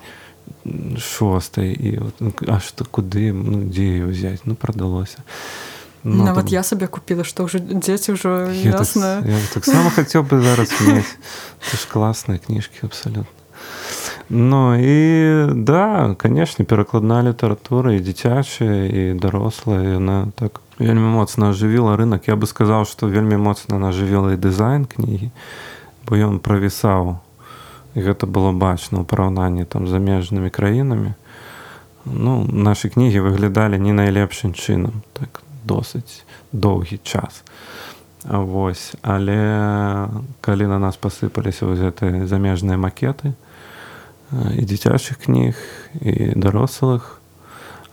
шостай 0.98 1.70
і 1.70 1.98
вот, 1.98 2.14
ну, 2.20 2.32
а 2.48 2.58
што 2.58 2.84
куды 2.84 3.30
ну, 3.32 3.70
дзе 3.70 4.02
ўзяць 4.10 4.42
ну 4.44 4.58
прадалося 4.58 5.22
Ну, 6.04 6.24
Нават 6.24 6.44
там... 6.44 6.52
я 6.52 6.62
сабе 6.62 6.86
купіла, 6.86 7.24
што 7.24 7.48
ўжо 7.48 7.58
дзеці 7.64 8.12
ўжо 8.12 8.52
ясна. 8.52 9.24
Я 9.24 9.40
таксама 9.52 9.88
так 9.88 10.04
хацеў 10.04 10.28
бы 10.28 10.36
зараз 10.36 10.68
мець 10.84 11.16
ж 11.64 11.88
класныя 11.88 12.36
кніжкі 12.36 12.84
абсалютна. 12.84 13.32
Ну 14.28 14.76
і 14.76 14.98
да, 15.54 16.14
канешне, 16.16 16.64
перакладная 16.64 17.22
літаратура 17.22 17.92
і 17.92 18.00
дзіцячая 18.00 18.88
і 18.88 19.02
дарослая 19.20 20.00
яна 20.00 20.32
так 20.36 20.60
вельмі 20.78 21.08
моцна 21.12 21.52
ажывіла 21.52 21.96
рынок. 21.96 22.28
Я 22.28 22.36
бы 22.36 22.48
сказаў, 22.48 22.88
што 22.88 23.06
вельмі 23.06 23.36
моцна 23.36 23.78
нажывіла 23.78 24.32
і 24.32 24.40
дызайн 24.40 24.88
кнігі, 24.88 25.30
бо 26.08 26.16
ён 26.16 26.40
правісаў. 26.40 27.20
Гэта 27.94 28.26
было 28.26 28.50
бачна 28.50 29.00
ў 29.00 29.04
параўнанні 29.06 29.68
там 29.68 29.86
замежнымі 29.86 30.50
краінамі. 30.50 31.14
Ну, 32.04 32.44
нашы 32.48 32.90
кнігі 32.90 33.22
выглядалі 33.24 33.78
не 33.78 33.92
найлепшым 33.92 34.56
чынам. 34.56 35.04
Так, 35.12 35.43
досыць 35.64 36.22
доўгі 36.52 37.00
час. 37.02 37.42
Вось. 38.24 38.94
Але 39.02 40.08
калі 40.40 40.66
на 40.66 40.78
нас 40.78 40.96
пасыпаліся 40.96 41.66
вось 41.66 41.84
гэтыя 41.84 42.24
замежныя 42.26 42.80
макеты 42.80 43.34
і 44.32 44.62
дзіцячых 44.64 45.20
кніг 45.28 45.58
і 46.00 46.32
дарослых, 46.32 47.20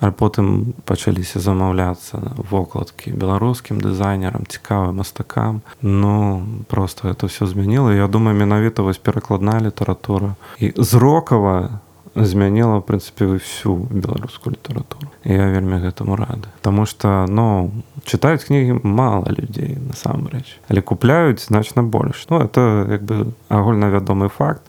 а 0.01 0.09
потым 0.09 0.73
пачаліся 0.89 1.37
замаўляцца 1.39 2.33
вокладкі 2.49 3.13
беларускім 3.13 3.77
дызайнерам, 3.83 4.49
цікавым 4.49 4.97
мастакам. 5.03 5.61
Ну 5.81 6.41
просто 6.67 7.13
это 7.13 7.29
ўсё 7.29 7.45
змяніла. 7.45 7.93
Я 7.93 8.07
думаю, 8.07 8.33
менавіта 8.33 8.81
вось 8.81 8.97
перакладная 8.97 9.61
літаратура 9.61 10.35
і 10.57 10.73
зрокава 10.77 11.83
змяніла 12.15 12.77
в 12.79 12.83
прынцыпе 12.83 13.25
всю 13.39 13.87
беларускую 13.89 14.55
літаратуру 14.55 15.07
я 15.23 15.47
вельмі 15.47 15.79
гэтаму 15.79 16.15
рады 16.15 16.51
Таму 16.61 16.85
что 16.85 17.25
ну 17.29 17.71
чытаюць 18.03 18.43
кнігі 18.43 18.83
мало 18.83 19.31
людзей 19.31 19.77
насамрэч. 19.79 20.59
Але 20.67 20.81
купляюць 20.81 21.47
значна 21.47 21.83
больш 21.83 22.27
ну 22.29 22.39
это 22.43 22.87
як 22.91 23.03
бы 23.03 23.31
агульнавядомы 23.49 24.29
факт 24.29 24.61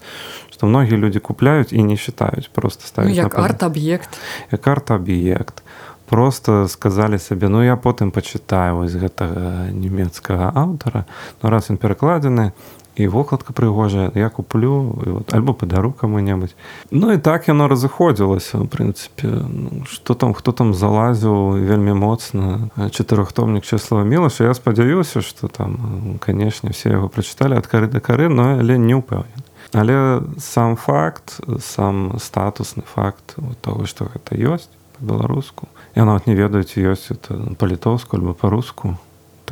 что 0.51 0.67
многія 0.67 0.99
людзі 0.99 1.19
купляюць 1.19 1.73
і 1.73 1.83
не 1.83 1.97
считаюць 1.97 2.47
просто 2.53 2.87
ставить 2.87 3.17
ну, 3.17 3.23
як 3.23 3.39
арт-аб'ект 3.39 4.19
як 4.53 4.67
арт-аб'ект 4.67 5.63
просто 6.07 6.69
сказалі 6.69 7.19
сабе 7.19 7.49
ну 7.49 7.63
я 7.65 7.77
потым 7.77 8.13
пачытаю 8.13 8.77
вось 8.77 8.95
гэтага 8.95 9.73
нямецкага 9.73 10.53
аўтара 10.55 11.07
ну 11.43 11.51
раз 11.51 11.71
ён 11.71 11.77
перакладзены 11.77 12.53
і 12.97 13.09
вокладка 13.09 13.53
прыгожая 13.53 14.11
я 14.15 14.29
куплю 14.29 14.95
вот, 14.97 15.35
альбо 15.35 15.55
падару 15.55 15.93
каму-небудзь 15.93 16.55
Ну 16.91 17.13
і 17.13 17.19
так 17.19 17.49
яно 17.49 17.69
разыходзілася 17.69 18.59
в 18.59 18.67
прынцыпе 18.69 19.29
ну, 19.29 19.85
что 19.87 20.15
там 20.15 20.35
хто 20.35 20.53
там 20.53 20.75
залазіў 20.75 21.57
вельмі 21.57 21.95
моцна 21.95 22.69
чатырохтомнік 22.77 23.65
числава 23.65 24.05
мілаша 24.05 24.45
я 24.45 24.55
спадзяюся 24.55 25.23
что 25.23 25.49
там 25.49 26.19
канешне 26.21 26.71
все 26.71 26.91
яго 26.91 27.09
прачыталі 27.09 27.57
ад 27.57 27.67
кары 27.67 27.89
да 27.89 28.01
кары 28.01 28.29
но 28.29 28.61
але 28.61 28.77
не 28.79 28.95
ўпэўнен 28.95 29.41
але 29.73 30.21
сам 30.39 30.77
факт 30.77 31.41
сам 31.61 32.19
статусны 32.19 32.83
факт 32.85 33.37
того 33.63 33.87
что 33.87 34.05
гэта 34.05 34.37
ёсць 34.37 34.69
по-беларуску 35.01 35.69
я 35.95 36.05
нават 36.05 36.27
не 36.27 36.35
ведаюць 36.35 36.77
ёсць 36.77 37.09
это 37.09 37.57
па-літоўску 37.57 38.17
альбо 38.17 38.35
па-руску 38.35 38.99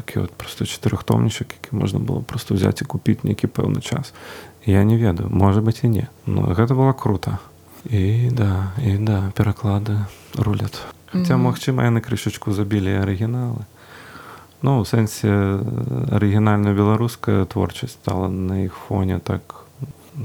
такі 0.00 0.24
от 0.24 0.32
просто 0.32 0.64
чатырохтомнічак 0.64 1.52
які 1.60 1.76
можна 1.76 2.00
было 2.00 2.22
просто 2.22 2.54
взять 2.54 2.82
і 2.82 2.84
купіць 2.84 3.24
нейкі 3.24 3.46
пэўны 3.46 3.80
час. 3.80 4.12
Я 4.66 4.84
не 4.84 4.96
ведаю 4.96 5.28
можа 5.30 5.60
быть 5.60 5.84
і 5.84 5.88
не 5.88 6.08
но 6.26 6.54
гэта 6.56 6.74
было 6.74 6.92
круто. 6.92 7.38
І 7.84 8.30
да 8.32 8.72
і 8.82 8.96
да 8.98 9.32
пераклады 9.36 10.04
рулят. 10.36 10.80
Хаця 11.12 11.36
Мгм. 11.36 11.50
магчыма 11.50 11.84
яны 11.84 12.00
крышачку 12.00 12.52
забілі 12.52 13.02
арыгіналы 13.02 13.66
ну 14.62 14.80
у 14.80 14.84
сэнсе 14.84 15.28
арыгінальная 16.12 16.74
беларуская 16.74 17.44
творчасць 17.44 17.98
стала 17.98 18.28
на 18.28 18.64
іх 18.64 18.76
фоне 18.88 19.18
так 19.18 19.64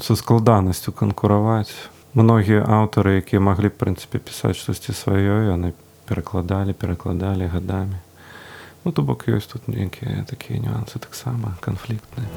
са 0.02 0.16
складанасцю 0.16 0.92
канкураваць 0.92 1.74
многія 2.14 2.62
аўтары 2.62 3.18
якія 3.18 3.42
маглі 3.42 3.74
б 3.74 3.80
прынцыпе 3.82 4.20
пісаць 4.20 4.60
штосьці 4.60 4.94
сваё 4.94 5.50
яны 5.50 5.74
перакладалі 6.06 6.74
перакладалі 6.74 7.50
гадамі 7.50 7.98
ну 8.86 8.92
то 8.92 9.02
бок 9.02 9.28
ёсць 9.28 9.50
тут 9.52 9.68
нейкія 9.68 10.24
такія 10.30 10.62
нюансы 10.62 11.00
таксама 11.02 11.58
канфліктныя 11.60 12.30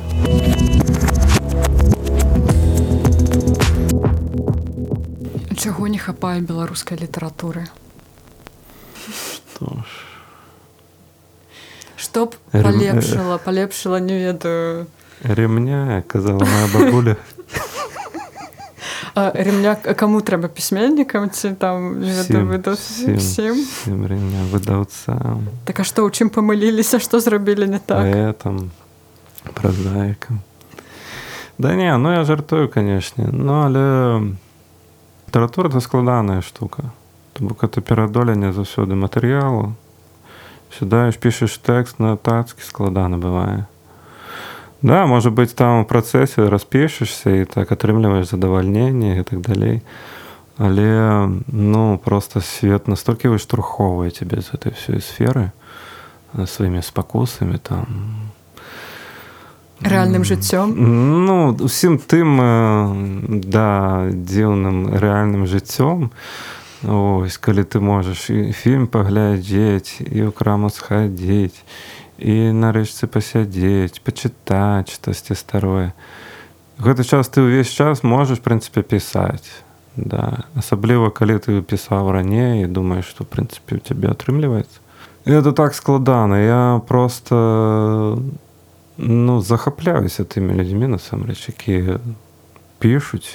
чаго 5.58 5.88
не 5.88 5.98
хапае 5.98 6.40
беларускай 6.40 6.98
літаратуры? 6.98 7.66
То 9.58 9.82
ж? 9.82 9.90
Што 11.98 12.26
б 12.30 12.38
палепшыла 12.54 13.38
палепшыла 13.42 13.98
не 13.98 14.16
ведаю. 14.22 14.86
Ремня 15.22 15.96
як 15.96 16.06
казала 16.06 16.46
моя 16.46 16.68
бабуля 16.72 17.16
ремня 19.34 19.76
каму 19.76 20.20
трэба 20.20 20.48
пісьменнікам 20.48 21.30
ці 21.30 21.54
там 21.60 22.02
ремня 23.86 24.42
выдаўцам 24.52 25.46
так 25.68 25.80
а 25.80 25.84
што 25.84 26.06
ў 26.06 26.10
чым 26.12 26.28
памыліліся 26.32 27.00
што 27.02 27.20
зрабілі 27.20 27.68
не 27.68 27.80
так? 27.80 28.04
Паэтам 28.04 28.70
празаікам 29.54 30.42
да 31.58 31.74
не 31.74 31.90
ну 31.96 32.12
я 32.14 32.24
жартую 32.24 32.68
канешне 32.68 33.28
ну 33.32 33.64
але 33.66 33.86
літаратура 35.28 35.68
это 35.68 35.80
складаная 35.80 36.40
штука. 36.40 36.82
То 37.34 37.44
бок 37.44 37.62
это 37.62 37.80
пераадоленне 37.80 38.52
заўсёды 38.52 38.96
матэрыялу 38.96 39.76
сюдаеш 40.72 41.16
пішаш 41.16 41.58
тэкст 41.58 41.98
на 41.98 42.16
татскі 42.16 42.64
складана 42.64 43.18
бывае 43.18 43.66
да 44.82 45.06
можа 45.06 45.30
быць 45.30 45.54
там 45.54 45.82
у 45.82 45.84
працэсе 45.84 46.48
распішешся 46.48 47.42
і 47.42 47.44
так 47.44 47.72
атрымліваеш 47.72 48.30
задавальненне 48.30 49.18
і 49.18 49.22
так 49.22 49.40
далей 49.40 49.82
але 50.58 51.28
ну 51.46 52.00
просто 52.04 52.40
свет 52.40 52.88
настолькі 52.88 53.30
выштурхоўвае 53.30 54.10
цябе 54.10 54.42
з 54.42 54.50
гэтай 54.50 54.74
всёй 54.74 54.98
сферы 54.98 55.50
э, 56.34 56.46
сваімі 56.46 56.82
спакусамі 56.82 57.58
там. 57.62 57.86
Рэальным 59.78 60.26
жыццём 60.26 60.74
Ну 60.74 61.54
усім 61.62 62.02
тым 62.02 62.38
э, 62.42 62.46
да 63.46 64.10
дзіўным 64.10 64.98
рэальным 64.98 65.46
жыццём 65.46 66.10
ось 66.82 67.38
калі 67.38 67.62
ты 67.62 67.78
можаш 67.78 68.30
і 68.30 68.50
фільм 68.50 68.90
паглядзець 68.90 70.02
і 70.02 70.26
ў 70.26 70.34
краму 70.34 70.70
схадзіць 70.74 71.62
і 72.18 72.52
нарэшце 72.52 73.06
пасядзець 73.06 74.02
пачытаць 74.02 74.90
штосьці 74.90 75.38
старое 75.38 75.94
гэты 76.82 77.06
час 77.06 77.30
ты 77.30 77.46
ўвесь 77.46 77.70
час 77.70 78.02
можаш 78.02 78.42
прынцыпе 78.42 78.82
пісаць 78.82 79.64
да. 79.98 80.46
Асабліва 80.54 81.10
калі 81.10 81.38
ты 81.42 81.62
пісаў 81.62 82.10
раней 82.14 82.62
і 82.62 82.70
думаеш 82.70 83.10
што 83.10 83.24
прынцыпе 83.24 83.78
у 83.78 83.82
цябе 83.82 84.10
атрымліваецца 84.14 84.82
І 85.28 85.32
это 85.32 85.52
так 85.52 85.74
складана 85.74 86.40
я 86.40 86.80
просто 86.88 88.18
ну 88.96 89.40
захапляюся 89.40 90.24
тымі 90.24 90.54
людзьмі 90.58 90.90
насамрэч 90.94 91.54
якія 91.54 91.98
пішуць 92.78 93.30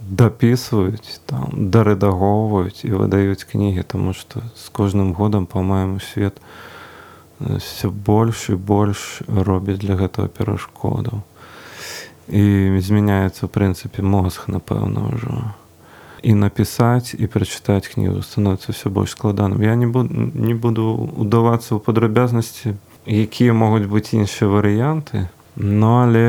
дапісваюць 0.00 1.20
там 1.26 1.68
дарэдагоўваюць 1.74 2.84
і 2.84 2.92
выдаюць 2.96 3.44
кнігі 3.44 3.82
тому 3.82 4.14
што 4.14 4.40
з 4.56 4.68
кожным 4.72 5.12
годам 5.12 5.44
па-майму 5.44 6.00
свет 6.00 6.40
все 7.40 7.88
больш 7.88 8.50
і 8.50 8.54
больш 8.54 9.22
робіць 9.28 9.78
для 9.78 9.94
гэтага 9.94 10.28
перашкодаў 10.28 11.22
і 12.28 12.44
змяняецца 12.82 13.46
ў 13.46 13.48
прынцыпе 13.48 14.02
мозг 14.02 14.50
напэўна 14.50 15.14
ўжо 15.14 15.54
і 16.22 16.34
напісаць 16.34 17.14
і 17.14 17.30
прачытаць 17.30 17.86
кнігу 17.88 18.22
становіцца 18.26 18.74
все 18.74 18.90
больш 18.90 19.14
складаным 19.14 19.62
я 19.62 19.74
не 19.74 19.86
буду 19.86 20.10
не 20.34 20.54
буду 20.54 20.92
удавацца 21.14 21.78
ў 21.78 21.80
падрабязнасці 21.80 22.74
якія 23.06 23.54
могуць 23.54 23.86
быць 23.86 24.12
іншыя 24.18 24.50
варыянты 24.50 25.30
но 25.54 26.02
але 26.02 26.26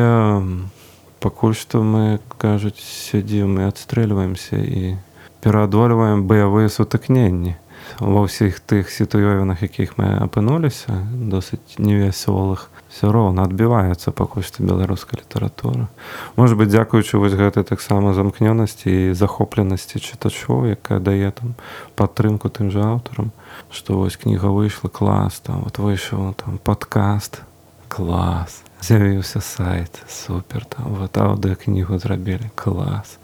пакуль 1.20 1.58
што 1.58 1.82
мы 1.84 2.20
кажуць 2.38 2.78
сядзім 2.80 3.60
і 3.60 3.68
адстрэльваемся 3.74 4.62
і 4.62 4.96
пераадольваем 5.42 6.30
баявыя 6.30 6.70
сутыкненні 6.70 7.58
ва 7.98 8.22
ўсіх 8.30 8.62
тых 8.62 8.94
сітуёвінах 8.94 9.66
якіх 9.66 9.98
мы 9.98 10.22
апынуліся 10.22 11.02
досыць 11.10 11.82
невясёлых 11.82 12.70
все 12.94 13.10
роўна 13.10 13.50
адбіваецца 13.50 14.14
пакуль 14.14 14.46
што 14.46 14.62
беларуская 14.62 15.18
літаратура 15.18 15.90
можа 16.38 16.54
быть 16.54 16.70
дзякуючы 16.70 17.18
вось 17.18 17.34
гэтай 17.34 17.66
таксама 17.66 18.14
замкнёнасці 18.14 18.90
і 18.90 19.14
захопленасці 19.18 19.98
чытачоў 19.98 20.78
якая 20.78 21.02
дае 21.02 21.34
там 21.34 21.58
падтрымку 21.96 22.54
тым 22.54 22.70
жа 22.70 22.94
аўтарам 22.94 23.34
што 23.74 23.98
вось 23.98 24.18
кніга 24.18 24.54
выйшла 24.54 24.90
клас 24.90 25.42
там 25.42 25.66
вот 25.66 25.82
выйшаў 25.82 26.34
там 26.38 26.62
падкаст 26.62 27.42
клас. 27.90 28.62
З'явіўся 28.82 29.42
сайт 29.42 30.00
супер 30.08 30.64
там 30.66 30.96
вот 30.96 31.18
аўдыокнігу 31.18 32.00
зрабілі 32.00 32.54
клас 32.56 33.18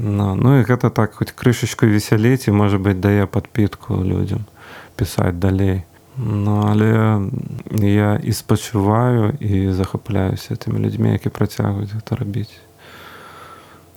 ну, 0.00 0.34
ну 0.34 0.60
і 0.60 0.64
гэта 0.64 0.88
так 0.88 1.20
хоць 1.20 1.32
крышачку 1.36 1.84
весяліць 1.84 2.48
і 2.48 2.56
можа 2.56 2.80
быць 2.80 2.96
дае 2.96 3.28
падпітку 3.28 4.00
людзям 4.00 4.48
пісаць 4.96 5.36
далей 5.36 5.84
Ну 6.16 6.66
але 6.68 7.20
я 7.86 8.20
і 8.22 8.32
спачуваю 8.32 9.32
і 9.40 9.72
захапляюся 9.72 10.56
тымі 10.56 10.80
людзьмі 10.80 11.12
які 11.12 11.28
працягваюць 11.28 11.92
гэта 11.92 12.16
рабіць 12.16 12.56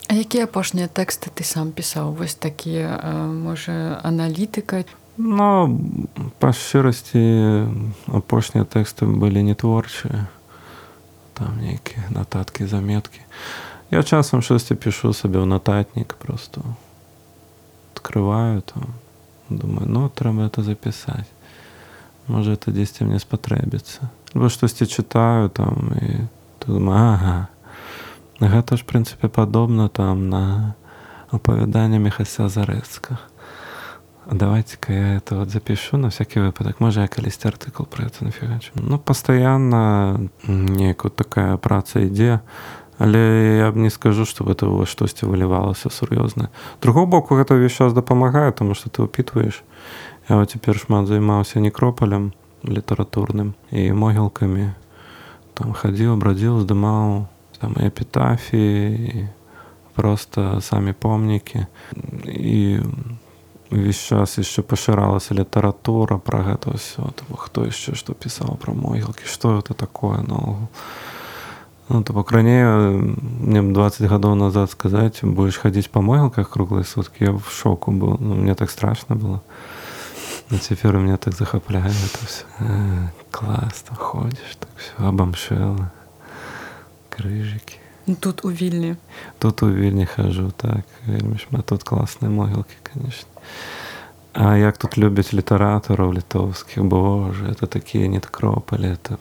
А 0.08 0.14
якія 0.14 0.44
апошнія 0.44 0.88
тэксты 0.88 1.32
ты 1.32 1.44
сам 1.44 1.72
пісаў 1.72 2.12
вось 2.12 2.36
такія 2.36 3.00
можа 3.28 4.00
аналітыка 4.04 4.84
Ну 5.16 5.80
па 6.38 6.52
шчырасці 6.52 7.24
апошнія 8.12 8.68
тэксты 8.68 9.08
былі 9.08 9.42
не 9.42 9.56
творчыя 9.56 10.28
там 11.34 11.58
нейкія 11.60 12.08
нататкі 12.14 12.66
заметкі 12.66 13.20
я 13.94 14.02
часам 14.02 14.42
штосьці 14.42 14.74
пішу 14.74 15.14
сабе 15.14 15.38
ў 15.38 15.46
нататнік 15.46 16.18
просто. 16.18 16.60
Открываю 17.94 18.60
там. 18.62 18.98
Думаю 19.48 19.86
ну 19.88 20.08
трэба 20.08 20.50
это 20.50 20.62
запісаць 20.66 21.30
можа 22.28 22.56
это 22.56 22.72
дзесьці 22.72 23.04
мне 23.04 23.20
спатрэбіцца 23.20 24.08
бо 24.34 24.48
штосьці 24.48 24.88
чытаю 24.88 25.48
там 25.48 25.92
і 26.00 26.24
думаю, 26.66 26.96
ага 26.96 27.36
гэта 28.40 28.76
ж 28.76 28.84
прынцыпе 28.88 29.28
падобна 29.28 29.88
там 29.88 30.28
на 30.28 30.74
апавяданне 31.30 32.00
мехася 32.00 32.48
зарэцка 32.48 33.20
давайте-ка 34.30 34.92
я 34.92 35.16
это 35.16 35.36
вот 35.36 35.50
запишу 35.50 35.96
на 35.96 36.08
всякий 36.08 36.40
выпадок 36.40 36.80
можа 36.80 37.02
я 37.02 37.08
калісьці 37.08 37.48
артыкул 37.48 37.86
про 37.86 38.04
это 38.08 38.24
нафігачу. 38.24 38.72
Ну 38.74 38.98
пастаянна 38.98 40.18
неяк 40.48 41.04
вот 41.04 41.16
такая 41.16 41.56
праца 41.56 42.00
ідзе 42.00 42.40
але 42.98 43.18
я 43.58 43.70
б 43.70 43.76
не 43.76 43.90
скажу 43.90 44.24
чтобы 44.24 44.52
это 44.52 44.66
во 44.66 44.86
штосьці 44.86 45.26
вылівалася 45.26 45.90
сур'ёзна 45.90 46.48
другого 46.82 47.06
боку 47.06 47.34
гэта 47.34 47.58
ўвесь 47.58 47.74
час 47.74 47.92
дапамагае 47.92 48.52
тому 48.52 48.74
что 48.74 48.90
ты 48.90 49.02
упітваеш 49.02 49.62
я 50.28 50.36
вот 50.36 50.50
цяпер 50.50 50.78
шмат 50.78 51.06
займаўся 51.06 51.60
некропалем 51.60 52.32
літаратурным 52.62 53.54
і 53.70 53.92
могілкамі 53.92 54.70
там 55.54 55.72
хадзіў 55.72 56.16
брадзіў 56.16 56.62
здымаў 56.62 57.26
там 57.58 57.74
эпітафіі 57.82 59.28
просто 59.94 60.60
самі 60.60 60.92
помнікі 60.92 61.66
і 62.30 62.80
увесь 63.74 63.98
час 63.98 64.38
яшчэ 64.38 64.62
пашыралася 64.62 65.34
літаратура 65.34 66.22
пра 66.22 66.46
гэта 66.46 66.78
ўсё 66.78 67.10
хто 67.10 67.66
яшчэ 67.66 67.98
што 67.98 68.14
пісаў 68.14 68.54
пра 68.54 68.70
могілкі 68.70 69.26
што 69.26 69.58
это 69.58 69.74
такое? 69.74 70.22
Наогул 70.22 70.70
ну 70.70 71.23
то 71.89 72.13
бок 72.13 72.31
раней 72.31 72.63
мне 72.63 73.61
20 73.61 74.01
гадоў 74.05 74.35
назад 74.35 74.69
сказаць 74.69 75.23
будешь 75.23 75.57
хадзіць 75.57 75.89
па 75.89 76.01
могілках 76.01 76.49
круглыя 76.49 76.85
суткі 76.85 77.25
я 77.25 77.31
в 77.31 77.49
шоку 77.49 77.91
был 77.91 78.17
ну, 78.19 78.35
мне 78.35 78.55
так 78.55 78.69
страшно 78.69 79.15
было 79.15 79.41
на 80.51 80.59
цяпер 80.59 80.95
у 80.95 80.99
меня 80.99 81.17
так 81.17 81.33
захапляе 81.33 81.89
это 81.89 82.25
все 82.25 82.45
э, 82.59 83.09
класна 83.31 83.95
ходзіш 83.95 84.55
так 84.59 84.69
все 84.77 84.93
абамшэла 85.01 85.91
крыжыкі 87.09 87.81
Ну, 88.09 88.15
тут 88.15 88.45
у 88.45 88.51
вільні 88.51 88.95
тут 89.39 89.63
у 89.63 89.69
вільні 89.73 90.05
хожу 90.05 90.51
так 90.57 90.85
вельмі 91.07 91.37
шмат 91.37 91.65
тут 91.65 91.83
класныя 91.83 92.29
могілкі 92.29 92.77
конечно 92.93 93.29
А 94.33 94.57
як 94.57 94.77
тут 94.77 94.97
любяць 94.97 95.33
літаратараў 95.33 96.13
літоўскіх 96.13 96.83
Боже 96.83 97.49
это 97.49 97.67
такія 97.67 98.07
неткропалі 98.07 98.93
это 98.93 99.17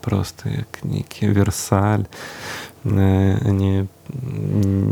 просто 0.00 0.48
як 0.48 0.84
нейкі 0.84 1.28
версаль 1.28 2.04
не, 2.84 3.86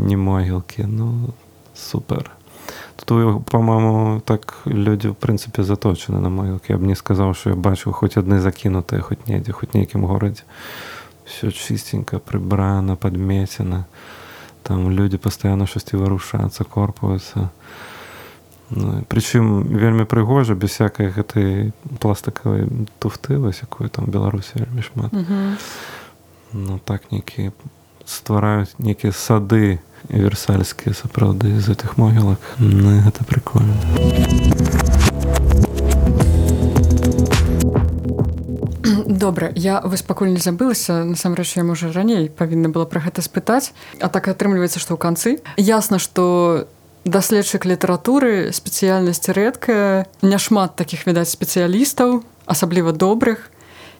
не 0.07 0.17
могілкі 0.17 0.83
ну 0.83 1.33
супер. 1.75 2.31
Тут 2.95 3.45
по-моему 3.45 4.21
так 4.25 4.61
людзі 4.67 5.07
в 5.09 5.15
прынцыпе 5.15 5.63
заточаны 5.63 6.19
на 6.19 6.29
могілкі 6.29 6.73
я 6.73 6.77
б 6.77 6.83
не 6.83 6.95
сказаў 6.95 7.33
що 7.33 7.49
я 7.49 7.55
бачыў 7.55 7.91
хоць 7.93 8.17
адны 8.17 8.39
закінутыя 8.39 9.01
хоць 9.01 9.25
недзе 9.27 9.51
хоць 9.51 9.73
нейкім 9.73 10.05
горадзе 10.05 10.43
все 11.25 11.51
чистенько 11.51 12.19
прыбрана 12.19 12.95
подмецена 12.95 13.85
там 14.63 14.91
людзі 14.91 15.17
пастаянна 15.17 15.65
шасці 15.65 15.97
варушацца 15.97 16.63
корпаюцца 16.63 17.39
Ну, 17.39 17.49
Прычым 19.07 19.65
вельмі 19.65 20.05
прыгожа 20.05 20.53
без 20.53 20.77
всякой 20.77 21.09
гэтай 21.09 21.73
пластикавай 21.99 22.69
туфты 22.99 23.37
вось 23.37 23.61
якую 23.65 23.89
там 23.89 24.05
беларусі 24.05 24.61
вельмі 24.61 24.81
шмат. 24.81 25.13
Mm 25.13 25.25
-hmm. 25.25 25.57
ну 26.53 26.79
так 26.85 27.11
нейкі 27.11 27.51
ствараюць 28.05 28.75
нейкія 28.79 29.13
сады 29.13 29.79
версальскія 30.09 30.93
сапраўды 30.93 31.59
з 31.59 31.69
гэтых 31.69 31.97
могілак. 31.97 32.37
Ну, 32.59 33.01
гэта 33.01 33.23
прикольно 33.23 33.73
добра 39.19 39.51
я 39.55 39.81
вось 39.83 40.01
пакуль 40.01 40.27
не 40.27 40.39
забылася. 40.39 41.03
Насамрэч 41.03 41.57
я 41.57 41.63
можа 41.63 41.91
раней 41.91 42.29
павінна 42.29 42.69
была 42.69 42.85
пра 42.85 43.01
гэта 43.03 43.21
спытаць. 43.21 43.73
А 43.99 44.09
так 44.09 44.27
атрымліваецца 44.31 44.79
што 44.79 44.95
ў 44.95 44.97
канцы. 44.97 45.37
Ясна 45.57 45.99
што 45.99 46.65
ты 46.65 46.78
даследчык 47.05 47.65
літаратуры 47.65 48.51
спецыяльнасць 48.51 49.29
рэдкая 49.31 50.05
няшмат 50.21 50.75
такіх 50.75 51.07
відаць 51.07 51.31
спецыялістаў 51.31 52.23
асабліва 52.45 52.91
добрых. 52.91 53.51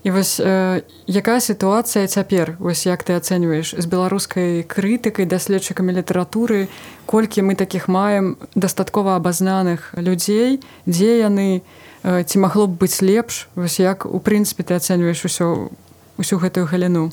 І 0.03 0.11
вось 0.11 0.39
э, 0.39 0.81
якая 1.07 1.39
сітуацыя 1.43 2.07
цяпер? 2.07 2.55
Вось 2.59 2.85
як 2.85 3.03
ты 3.03 3.19
ацэньваеш 3.19 3.75
з 3.75 3.85
беларускай 3.85 4.63
крытыкай 4.63 5.27
даследчыкамі 5.27 5.91
літаратуры 5.91 6.71
колькі 7.05 7.43
мы 7.43 7.55
такіх 7.59 7.91
маем 7.91 8.39
дастаткова 8.55 9.19
абазнаных 9.19 9.91
людзей 9.99 10.63
дзе 10.87 11.19
яны 11.19 11.61
э, 12.03 12.23
ці 12.23 12.35
магло 12.39 12.67
б 12.67 12.79
быць 12.79 13.03
лепш? 13.03 13.51
Вось 13.55 13.79
як 13.79 14.07
у 14.07 14.23
прынцыпе 14.23 14.63
ты 14.63 14.79
ацэньваеш 14.79 15.27
усё 15.27 15.67
усю 16.15 16.39
гэтую 16.39 16.63
галіну 16.63 17.11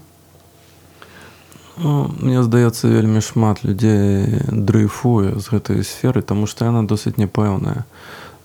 Ну, 1.77 2.11
мне 2.21 2.43
здаецца 2.43 2.89
вельмі 2.89 3.21
шмат 3.21 3.65
людзей 3.65 4.41
дрейфуе 4.49 5.37
з 5.37 5.45
гэтай 5.53 5.85
сферы 5.85 6.23
тому 6.23 6.47
што 6.47 6.65
яна 6.65 6.83
досыць 6.89 7.21
няпэўная 7.21 7.85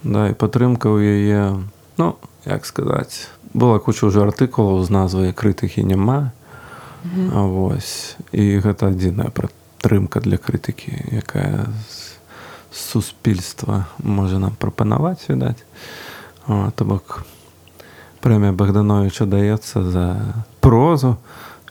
да 0.04 0.28
і 0.30 0.36
падтрымка 0.36 0.92
ў 0.92 1.00
яе 1.00 1.44
ну 1.96 2.16
як 2.44 2.66
сказаць 2.66 3.32
была 3.54 3.80
куча 3.80 4.08
ўжо 4.08 4.28
артыкулаў 4.28 4.84
з 4.84 4.90
назвай 4.92 5.32
крытыкі 5.32 5.84
няма 5.84 6.32
mm 7.06 7.30
-hmm. 7.30 7.50
вось. 7.50 8.16
І 8.32 8.60
гэта 8.60 8.88
адзіная 8.88 9.30
падтрымка 9.30 10.20
для 10.20 10.38
крытыкі 10.38 10.92
якая 11.12 11.66
суспільства 12.72 13.86
можа 14.04 14.40
нам 14.40 14.52
прапанаваць 14.58 15.30
відаць. 15.30 15.64
То 16.76 16.86
бок 16.86 17.26
прэмія 18.22 18.52
богдановича 18.52 19.26
даецца 19.26 19.84
за 19.84 20.34
прозу 20.60 21.16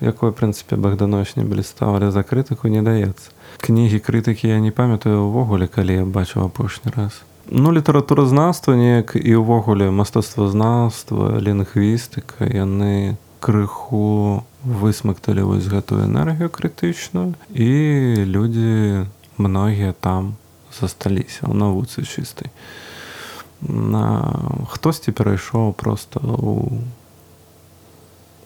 якой 0.00 0.32
прынцыпе 0.32 0.76
богданович 0.76 1.36
не 1.36 1.44
блістаў 1.44 1.96
але 1.96 2.10
за 2.10 2.22
крытыку 2.22 2.68
не 2.68 2.82
даецца 2.82 3.30
кнігі 3.60 4.00
крытыкі 4.00 4.48
я 4.48 4.60
не 4.60 4.70
памятаю 4.70 5.28
увогуле 5.28 5.66
калі 5.66 5.94
я 5.94 6.04
бачыў 6.04 6.44
апошні 6.46 6.92
раз. 6.96 7.22
Ну 7.50 7.72
літаратуразнаўства 7.72 8.76
неяк 8.76 9.16
і 9.16 9.34
ўвогуле 9.36 9.90
мастацтвазнаўства 9.90 11.40
лінгвістыка 11.42 12.46
яны 12.46 13.16
крыху 13.40 14.44
высмакталі 14.62 15.42
вось 15.48 15.66
гэтую 15.66 16.04
энергію 16.04 16.52
крытычную 16.52 17.34
і 17.50 17.70
людзі 18.28 19.08
многія 19.40 19.96
там 19.98 20.36
засталіся 20.70 21.48
ў 21.48 21.54
навуцы 21.56 22.04
чыстай 22.04 22.52
на 23.60 24.64
хтосьці 24.70 25.12
перайшоў 25.12 25.72
просто 25.72 26.20
у 26.20 26.80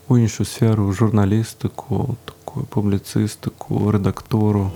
у 0.08 0.16
іншую 0.16 0.46
сферу 0.46 0.92
журналістыку 0.92 2.16
такую 2.24 2.66
публіцыстыку 2.66 3.90
рэдактору 3.90 4.70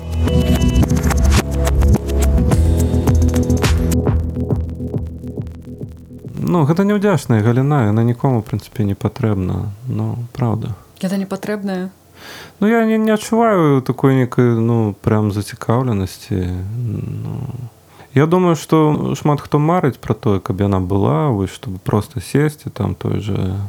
Ну 6.48 6.64
гэта 6.64 6.88
няўдзячная 6.88 7.44
галіна 7.44 7.92
яна 7.92 8.02
нікому 8.08 8.40
прынцыпе 8.40 8.88
не 8.88 8.96
патрэбна 8.96 9.68
ну 9.84 10.16
правда. 10.32 10.72
Гэта 11.02 11.20
не 11.20 11.26
патрэбная 11.26 11.90
Ну 12.60 12.66
я 12.66 12.84
не, 12.86 12.96
не 12.98 13.10
адчуваю 13.12 13.82
такой 13.82 14.16
некай 14.16 14.56
ну 14.56 14.96
прям 15.02 15.30
зацікаўленасці 15.32 16.40
ну, 16.40 17.36
Я 18.14 18.26
думаю 18.26 18.56
што 18.56 19.12
шмат 19.14 19.44
хто 19.44 19.58
марыць 19.58 20.00
пра 20.00 20.14
тое 20.14 20.40
каб 20.40 20.64
яна 20.64 20.80
была 20.80 21.28
вось 21.28 21.52
чтобы 21.52 21.78
просто 21.84 22.20
сесці 22.20 22.70
там 22.72 22.94
той 22.94 23.20
же 23.20 23.60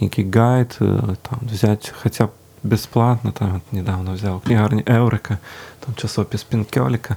некий 0.00 0.24
гайд 0.24 0.76
э, 0.80 1.14
там 1.22 1.38
взять 1.42 1.92
хотя 2.02 2.26
б 2.26 2.30
бесплатно 2.62 3.32
там 3.32 3.54
вот 3.54 3.62
недавно 3.72 4.12
взял 4.12 4.40
книгарни 4.40 4.82
Эврика 4.86 5.38
там 5.84 5.94
часопис 5.94 6.44
Пинкелика 6.44 7.16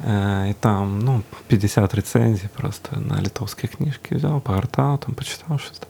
э, 0.00 0.50
и 0.50 0.54
там 0.54 1.00
ну 1.00 1.22
50 1.48 1.94
рецензий 1.94 2.48
просто 2.48 2.98
на 3.00 3.20
литовские 3.20 3.68
книжки 3.68 4.14
взял 4.14 4.40
погортал 4.40 4.98
там 4.98 5.14
почитал 5.14 5.58
что-то. 5.58 5.86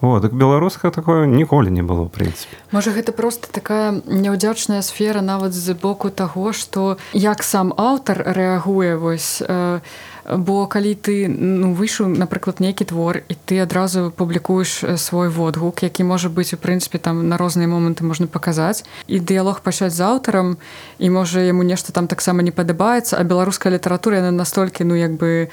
Вот 0.00 0.22
так 0.22 0.34
беларускае 0.34 0.92
такое 0.92 1.26
ніколі 1.26 1.70
не 1.70 1.82
было 1.82 2.04
в 2.04 2.10
прынцыпе 2.12 2.60
можа 2.70 2.90
гэта 2.90 3.12
просто 3.12 3.48
такая 3.48 4.02
няўдзячная 4.04 4.82
сфера 4.82 5.20
нават 5.20 5.54
з 5.54 5.72
боку 5.74 6.10
таго 6.10 6.52
что 6.52 6.98
як 7.12 7.42
сам 7.42 7.72
аўтар 7.76 8.20
рэагуе 8.20 8.96
вось 8.96 9.40
э, 9.40 9.80
бо 10.24 10.66
калі 10.66 10.94
ты 10.94 11.28
ну, 11.28 11.74
выйшаў 11.74 12.08
напрыклад 12.08 12.60
нейкі 12.60 12.84
твор 12.88 13.20
і 13.28 13.34
ты 13.44 13.60
адразу 13.60 14.10
публікуеш 14.10 14.96
свой 14.96 15.28
водгук 15.28 15.82
які 15.82 16.04
можа 16.04 16.28
быць 16.28 16.54
у 16.54 16.58
прынцыпе 16.60 16.98
там 16.98 17.28
на 17.28 17.36
розныя 17.36 17.68
моманты 17.68 18.04
можна 18.04 18.26
паказаць 18.26 18.84
і 19.06 19.20
дыялог 19.20 19.60
пачаць 19.60 19.92
з 19.92 20.00
аўтарам 20.00 20.56
і 20.98 21.10
можа 21.10 21.44
яму 21.44 21.62
нешта 21.62 21.92
там 21.92 22.08
таксама 22.08 22.42
не 22.42 22.52
падабаецца 22.52 23.20
а 23.20 23.22
беларуская 23.24 23.72
літаратура 23.72 24.24
яна 24.24 24.32
настолькі 24.32 24.84
ну 24.84 24.96
як 24.96 25.12
бы 25.20 25.48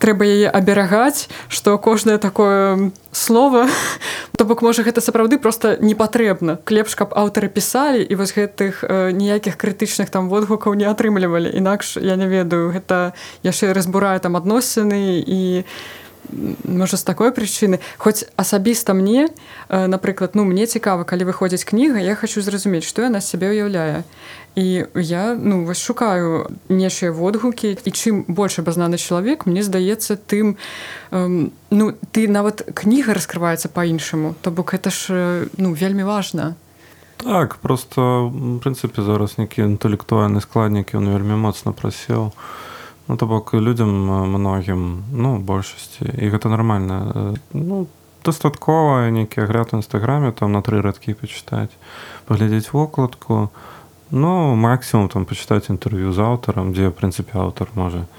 трэба 0.00 0.24
яе 0.24 0.48
аберагаць 0.48 1.28
што 1.48 1.76
кожнае 1.78 2.18
такое 2.18 2.90
слово 3.12 3.68
то 4.36 4.44
бок 4.44 4.62
можа 4.62 4.82
гэта 4.82 5.04
сапраўды 5.04 5.38
просто 5.38 5.76
не 5.80 5.94
патрэбна 5.94 6.58
клепш 6.64 6.96
каб 6.96 7.12
аўтары 7.14 7.52
пісалі 7.52 8.02
і 8.02 8.14
вось 8.16 8.32
гэтых 8.32 8.82
э, 8.82 9.12
ніякіх 9.12 9.60
крытычных 9.60 10.10
там 10.10 10.32
водгукаў 10.32 10.74
не 10.74 10.88
атрымлівалі. 10.88 11.52
Інакш 11.52 11.96
я 12.00 12.16
не 12.16 12.26
ведаю 12.26 12.72
гэта 12.72 13.12
яшчэ 13.44 13.72
разбураю 13.76 14.20
там 14.20 14.36
адносіны 14.36 15.20
і 15.20 15.64
можа 16.64 16.96
з 16.96 17.04
такой 17.04 17.30
прычыны 17.30 17.80
хоць 17.98 18.24
асабіста 18.36 18.94
мне 18.94 19.28
э, 19.68 19.86
напрыклад 19.86 20.34
ну 20.34 20.44
мне 20.44 20.66
цікава 20.66 21.04
калі 21.04 21.30
выходзіць 21.30 21.64
кніга 21.64 21.98
я 21.98 22.14
хочу 22.14 22.42
зразумець 22.42 22.84
што 22.84 23.02
яна 23.02 23.20
сябе 23.20 23.50
ўяўляе 23.50 24.04
і 24.54 24.84
я 24.94 25.34
ну 25.34 25.64
вось 25.64 25.80
шукаю 25.80 26.50
нешыя 26.68 27.12
водгукі. 27.12 27.78
І 27.78 27.90
чым 27.90 28.24
больш 28.26 28.58
абазнаны 28.58 28.98
чалавек 28.98 29.46
мне 29.46 29.62
здаецца 29.62 30.18
тым 30.18 30.56
эм, 31.10 31.52
ну 31.70 31.94
ты 32.10 32.26
нават 32.26 32.66
кніга 32.74 33.14
раскрываецца 33.14 33.68
по-іншаму 33.70 34.34
то 34.42 34.50
бок 34.50 34.74
это 34.74 34.90
ж 34.90 35.46
ну 35.56 35.72
вельмі 35.72 36.02
важна. 36.02 36.56
Так 37.16 37.56
просто 37.56 38.32
прынцыпе 38.64 39.02
зараз 39.02 39.38
нейкі 39.38 39.62
інтэлектуальны 39.62 40.40
складнік 40.40 40.94
ён 40.98 41.06
вельмі 41.12 41.38
моцна 41.38 41.72
прасеў 41.72 42.32
ну 43.10 43.16
то 43.18 43.26
бок 43.26 43.50
людям 43.54 43.90
многім 44.38 45.02
ну 45.10 45.34
большасці 45.42 46.06
і 46.06 46.30
гэта 46.30 46.46
нормально. 46.46 47.34
Ну 47.50 47.90
дастаткова 48.22 49.10
нейкі 49.10 49.42
агляд 49.42 49.74
у 49.74 49.82
нстаграме 49.82 50.30
там 50.30 50.54
на 50.54 50.62
тры 50.62 50.78
радкі 50.78 51.18
пачытаць 51.18 51.74
паглядзець 52.30 52.70
вокладку 52.70 53.50
Ну, 54.10 54.54
максімум 54.58 55.06
там 55.08 55.22
пачытаць 55.24 55.70
інтэрв'ю 55.70 56.10
з 56.10 56.18
аўтарам, 56.18 56.74
дзе, 56.74 56.90
прынцыпе, 56.90 57.38
аўтар 57.38 57.70
можа 57.78 58.10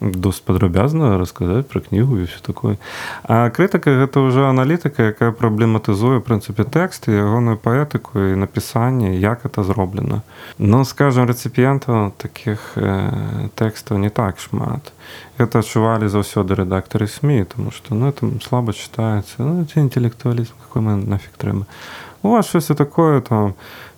досць 0.00 0.40
падрабязна 0.44 1.16
расказаць 1.18 1.64
пра 1.66 1.80
кнігу 1.80 2.20
і 2.20 2.28
ўсё 2.28 2.40
такое. 2.44 2.76
А 3.24 3.48
крытыка 3.50 3.96
гэта 3.96 4.20
ўжо 4.20 4.48
аналітыка, 4.48 5.16
якая 5.16 5.32
праблематызуе 5.32 6.20
прынцыпе 6.20 6.68
тэкст 6.68 7.08
ягоную 7.08 7.56
паэтыку 7.56 8.32
і 8.32 8.36
напісанне, 8.36 9.16
як 9.16 9.48
это 9.48 9.64
зроблена. 9.64 10.20
Ну 10.58 10.84
скажам 10.84 11.26
рэцыпіянтаў 11.26 12.12
такіх 12.20 12.76
э, 12.76 13.48
тэкстаў 13.56 13.98
не 13.98 14.10
так 14.12 14.36
шмат. 14.38 14.92
Гэта 15.40 15.64
адчувалі 15.64 16.12
заўсёды 16.12 16.56
рэдактары 16.56 17.08
СМ, 17.08 17.44
тому 17.48 17.72
што 17.72 17.94
ну, 17.94 18.12
там 18.12 18.40
слаба 18.40 18.72
чытаецца 18.76 19.40
ну, 19.40 19.64
інтэлектуалізм 19.64 20.52
какой 20.60 20.82
мы 20.82 20.96
нафіг 20.96 21.32
трэба. 21.40 21.64
У 22.22 22.30
вас 22.30 22.48
щось 22.48 22.66
такое 22.66 23.20
там 23.20 23.54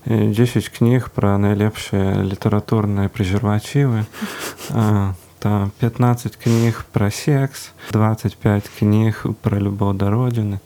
10 0.07 0.68
кніг 0.68 1.11
пра 1.11 1.38
найлепшыя 1.38 2.22
літаратурныя 2.22 3.09
прэзервацівы 3.09 4.07
там 5.39 5.71
15 5.80 6.36
кніг 6.36 6.86
пра 6.91 7.11
секс 7.11 7.71
25 7.91 8.69
кніг 8.80 9.26
пра 9.41 9.59
любоў 9.59 9.93
да 9.93 10.09
родзіны 10.09 10.59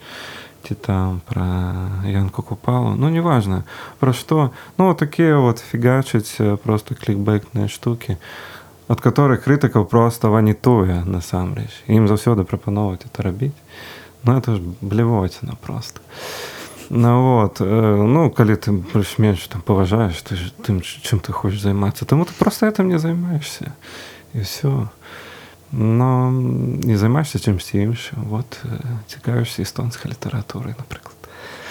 ці 0.67 0.75
там 0.75 1.21
пра 1.25 2.03
янку 2.05 2.41
купалу 2.43 2.95
ну 2.95 3.09
неважно 3.09 3.63
пра 3.99 4.13
што 4.13 4.51
ну 4.77 4.93
такія 4.93 5.39
вот 5.39 5.59
фігачыць 5.59 6.59
просто 6.63 6.95
клікбэкныя 6.95 7.67
штукі 7.67 8.17
ад 8.87 9.01
которых 9.01 9.43
крытыкаў 9.47 9.85
просто 9.85 10.29
ванітуе 10.29 11.03
насамрэч 11.05 11.71
ім 11.87 12.07
заўсёды 12.07 12.43
прапановваць 12.43 13.07
это 13.07 13.23
рабіць 13.23 13.57
ну 14.23 14.37
это 14.37 14.55
ж 14.55 14.61
блівоціна 14.81 15.55
просто 15.61 16.01
Ну 16.89 17.41
вот 17.43 17.59
ну 17.59 18.31
калі 18.31 18.55
ты 18.55 18.71
больш-менш 18.71 19.47
там 19.51 19.61
паважаеш 19.61 20.21
ты 20.23 20.39
ж 20.39 20.55
тым 20.63 20.79
чым 20.79 21.19
ты 21.19 21.35
хочаш 21.35 21.59
займацца 21.59 22.05
таму 22.05 22.23
ты 22.23 22.31
просто 22.31 22.67
этим 22.67 22.87
не 22.87 22.99
займаешься 22.99 23.75
І 24.34 24.40
все 24.40 24.88
но 25.72 26.30
не 26.30 26.96
займаешься 27.00 27.40
чымсьці 27.40 27.80
іншым 27.80 28.28
вот 28.28 28.60
цікавішся 29.08 29.64
эстонскай 29.64 30.12
літаратурай 30.12 30.76
напрыклад 30.76 31.16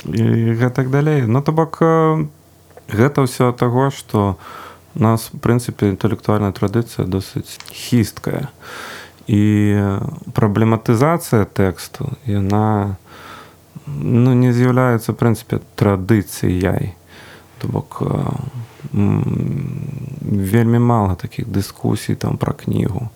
і 0.06 0.54
гэтак 0.58 0.90
далей. 0.90 1.22
Ну 1.28 1.42
то 1.42 1.52
бок 1.52 1.78
гэта 2.90 3.18
ўсё 3.22 3.54
таго 3.54 3.92
что 3.92 4.38
у 4.96 5.02
нас 5.02 5.30
в 5.32 5.40
прынцыпе 5.40 5.94
інтэлектуальная 5.94 6.52
традыцыя 6.52 7.06
досыць 7.06 7.62
хісткая. 7.72 8.50
І 9.28 9.78
праблематызацыя 10.34 11.46
тэксту 11.46 12.18
яна 12.26 12.98
ну 13.86 14.34
не 14.34 14.52
з'яўляецца 14.52 15.14
прынцыпе 15.14 15.62
традыцыяй. 15.78 16.98
То 17.62 17.68
бок 17.68 18.02
вельмі 18.94 20.80
мала 20.80 21.16
такіх 21.16 21.48
дыскусій 21.48 22.16
там 22.16 22.38
пра 22.38 22.54
кнігу. 22.54 23.10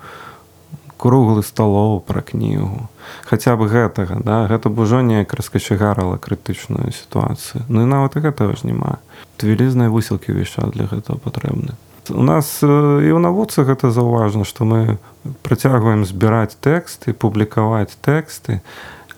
Круглы 0.98 1.44
сталоў 1.44 2.00
пра 2.02 2.22
кнігу. 2.22 2.88
Хаця 3.26 3.56
бы 3.56 3.68
гэтага 3.68 4.24
да? 4.24 4.48
Гэта 4.48 4.70
б 4.70 4.80
ужо 4.86 5.02
неяк 5.02 5.34
раскачагарала 5.34 6.18
крытычную 6.18 6.92
сітуацыю. 6.92 7.66
Ну 7.68 7.84
і 7.84 7.86
нават 7.86 8.16
гэтага 8.16 8.56
ж 8.56 8.68
няма. 8.70 9.04
Вялізныя 9.42 9.92
высілкі 9.92 10.32
ўвесь 10.32 10.56
для 10.74 10.88
гэтага 10.88 11.20
патрэбны. 11.20 11.76
У 12.10 12.22
нас 12.22 12.62
і 12.62 13.10
ў 13.12 13.18
навуцы 13.18 13.66
гэта 13.66 13.90
заўважна 13.90 14.46
што 14.46 14.66
мы 14.66 14.98
працягваем 15.42 16.06
збіраць 16.06 16.54
тэксты 16.62 17.18
публікаваць 17.18 17.98
тэксты 17.98 18.62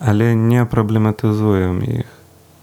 але 0.00 0.34
не 0.34 0.64
праблематызуем 0.64 1.84
іх 1.84 2.08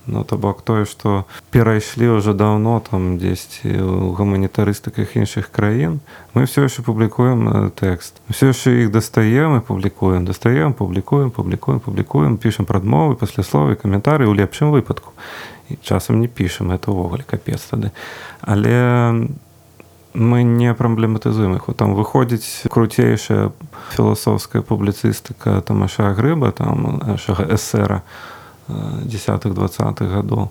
Ну 0.07 0.23
то 0.23 0.37
бок 0.37 0.61
тое, 0.61 0.85
што 0.85 1.25
перайшлі 1.49 2.21
ўжо 2.21 2.37
даўно 2.37 2.77
там 2.85 3.17
дзесьці 3.17 3.73
ў 3.73 4.13
гуманітарыстыках 4.13 5.17
іншых 5.17 5.49
краін. 5.49 5.97
Мы 6.37 6.45
ўсё 6.45 6.69
яшчэ 6.69 6.85
публікуем 6.85 7.73
тэкст. 7.73 8.21
Усё 8.29 8.53
яшчэ 8.53 8.85
іх 8.85 8.93
дастаем 8.93 9.57
і 9.57 9.65
публікуем, 9.65 10.29
дастаем, 10.29 10.77
публікуем, 10.77 11.33
публікуем, 11.33 11.79
публікуем, 11.79 12.37
пішам 12.37 12.69
прадмовы, 12.69 13.17
паслясловы, 13.17 13.73
каментары 13.73 14.29
ў 14.29 14.37
лепшым 14.37 14.69
выпадку. 14.69 15.17
І 15.73 15.81
часам 15.81 16.21
не 16.21 16.29
пішам 16.29 16.69
это 16.69 16.93
ўвогуле 16.93 17.25
капец 17.25 17.65
тады. 17.65 17.89
Але 18.45 19.25
мы 20.15 20.43
не 20.43 20.73
праблематызуем 20.73 21.55
іх. 21.57 21.65
там 21.75 21.93
выходзіць 21.95 22.69
круцейшая 22.69 23.51
філасофская 23.91 24.61
публіцыстыка 24.61 25.61
тамаша 25.61 26.13
грыба 26.13 26.51
там 26.51 27.01
нашага 27.01 27.43
эсера 27.49 28.01
десятых 28.67 29.53
двадцатых 29.53 30.09
гадоў 30.09 30.49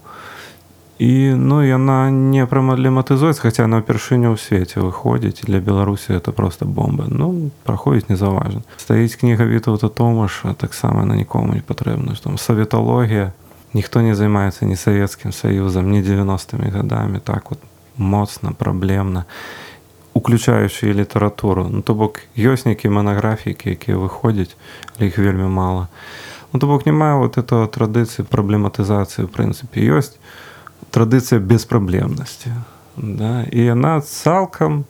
і 0.98 1.34
ну 1.34 1.58
яна 1.62 2.10
не 2.10 2.46
прамадлематызуецца 2.46 3.42
хаця 3.42 3.66
на 3.66 3.82
ўпершыню 3.82 4.30
ў 4.30 4.38
свеце 4.38 4.78
выходзіць 4.78 5.42
для 5.42 5.58
беларусі 5.58 6.14
это 6.14 6.30
просто 6.30 6.70
бомба. 6.70 7.10
Ну 7.10 7.50
праходзіць 7.66 8.08
незаўважна 8.14 8.62
стаіць 8.78 9.18
кніга 9.18 9.42
вітаўта 9.42 9.90
томаша 9.90 10.54
таксама 10.54 11.02
на 11.02 11.18
нікому 11.18 11.58
не 11.58 11.66
патрэбна 11.66 12.14
там 12.22 12.38
саветалогія 12.38 13.34
ніхто 13.74 14.06
не 14.06 14.14
займаецца 14.14 14.70
ні 14.70 14.78
савецкім 14.78 15.34
саюзам 15.34 15.90
не 15.90 16.02
90-ми 16.02 16.70
гадамі 16.70 17.18
так 17.18 17.50
вот 17.50 17.58
моцна 17.98 18.54
праблемна 18.54 19.26
уключаючы 20.14 20.94
літаратуру 20.94 21.66
ну 21.66 21.82
то 21.82 21.98
бок 21.98 22.22
ёсць 22.38 22.70
нейкія 22.70 22.94
манаграфікі 22.94 23.74
якія 23.74 23.98
выходзяць 23.98 24.54
але 24.94 25.10
іх 25.10 25.18
вельмі 25.18 25.50
мала 25.50 25.90
і 25.90 26.33
Ну, 26.53 26.59
то 26.59 26.67
бок 26.67 26.85
няма 26.85 27.15
вот 27.17 27.37
этого 27.37 27.67
традыцыі 27.67 28.25
праблематызацыі 28.25 29.25
в 29.25 29.31
прынцыпе 29.31 29.81
ёсць 29.85 30.17
традыцыя 30.91 31.39
беспраблемнасці 31.39 32.53
да? 32.97 33.45
і 33.51 33.59
яна 33.63 34.01
цалкам 34.01 34.85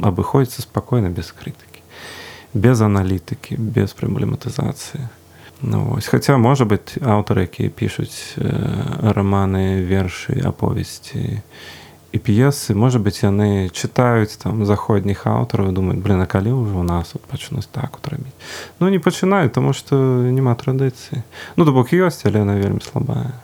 абыходзіцца 0.00 0.62
спакойна 0.62 1.10
без 1.10 1.32
крытыкі 1.32 1.82
без 2.54 2.80
аналітыкі 2.80 3.56
без 3.58 3.94
праблематызацыі 3.94 5.06
ну, 5.62 5.94
вось 5.94 6.10
хаця 6.10 6.36
можа 6.38 6.64
быць 6.64 6.98
аўтары 7.00 7.46
якія 7.46 7.70
пішуць 7.70 8.36
э, 8.36 9.12
раманы 9.14 9.82
вершы 9.86 10.40
аповесці 10.42 11.18
і 11.18 11.40
і 12.11 12.17
п'есы 12.17 12.73
можа 12.73 12.97
быць 12.97 13.21
яны 13.21 13.69
чытаюць 13.69 14.41
там 14.41 14.65
заходніх 14.65 15.27
аўтараў 15.29 15.69
думаюць 15.69 16.01
блин 16.01 16.21
а 16.21 16.25
калі 16.25 16.57
ўжо 16.57 16.81
у 16.81 16.85
нас 16.85 17.13
пачнуць 17.29 17.69
так 17.69 17.99
вот 17.99 18.07
рабіць 18.09 18.33
ну 18.79 18.89
не 18.89 18.97
пачынаю 18.97 19.49
тому 19.49 19.73
что 19.73 19.95
няма 20.25 20.55
традыцыі 20.57 21.21
ну 21.55 21.65
то 21.65 21.71
бок 21.71 21.93
ёсць 21.93 22.25
але 22.25 22.41
она 22.41 22.57
вельмі 22.57 22.81
слабая. 22.81 23.37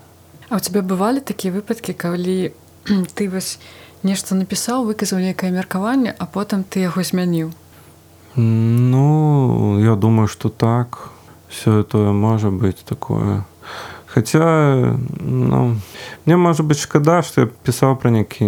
А 0.49 0.57
у 0.57 0.59
тебя 0.59 0.81
бывалі 0.81 1.21
такія 1.21 1.53
выпадкі 1.53 1.93
калі 1.93 2.53
ты 3.15 3.29
вось 3.29 3.59
нешта 4.01 4.33
напісаў 4.33 4.85
выказаў 4.89 5.21
нейкае 5.21 5.53
меркаванне 5.53 6.15
а 6.17 6.25
потым 6.25 6.65
ты 6.65 6.85
яго 6.85 7.05
змяніў? 7.05 7.53
Ну 8.35 9.77
я 9.79 9.95
думаю 9.95 10.27
что 10.27 10.49
так. 10.49 11.09
Все 11.49 11.83
тое 11.83 12.11
можа 12.11 12.49
быць 12.49 12.83
такое 12.83 13.45
Хаця 14.15 14.95
ну, 15.19 15.75
мне 16.23 16.37
можа 16.39 16.63
быць 16.63 16.79
шкада, 16.79 17.19
што 17.19 17.43
я 17.43 17.47
пісаў 17.67 17.99
пра 17.99 18.15
нейкі 18.15 18.47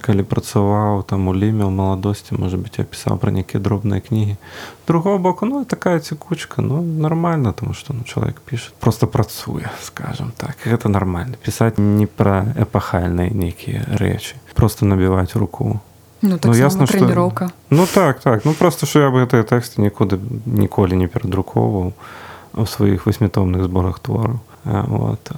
калі 0.00 0.24
працаваў 0.24 1.04
там 1.04 1.28
у 1.28 1.36
ліме 1.36 1.68
ў 1.68 1.72
маладосці, 1.76 2.40
можа 2.40 2.56
быць, 2.56 2.80
я 2.80 2.88
пісаў 2.88 3.20
пра 3.20 3.28
нейкія 3.28 3.60
дробныя 3.60 4.00
кнігі. 4.00 4.40
другого 4.88 5.18
боку 5.18 5.46
ну 5.46 5.64
такая 5.64 6.00
цікучка 6.00 6.62
ну 6.62 6.80
нормально 6.80 7.52
тому 7.52 7.74
што 7.74 7.92
ну, 7.92 8.00
чалавек 8.08 8.40
піша 8.40 8.72
просто 8.80 9.06
працуе 9.06 9.68
скажем 9.82 10.32
так 10.36 10.56
гэта 10.64 10.88
нормально 10.88 11.36
пісаць 11.44 11.76
не 11.76 12.06
пра 12.06 12.56
эпахальныя 12.56 13.28
нейкія 13.28 13.84
рэчы 13.92 14.40
просто 14.54 14.86
набіваць 14.86 15.36
руку. 15.36 15.80
Ну, 16.22 16.38
так 16.38 16.48
ну 16.48 16.56
ясна 16.56 16.86
трэніроўка. 16.88 17.52
Ну 17.70 17.84
так 17.84 18.20
так 18.20 18.44
ну 18.48 18.54
просто 18.54 18.86
што 18.86 19.04
я 19.04 19.10
бы 19.12 19.28
гэтыя 19.28 19.44
тэксты 19.44 19.84
нікуды 19.84 20.16
ніколі 20.46 20.96
не 20.96 21.12
перадрукоўваў 21.12 21.92
у 22.56 22.64
сваіх 22.64 23.04
васьмітомных 23.04 23.68
зборах 23.68 24.00
твораў 24.00 24.40
вот 24.64 25.32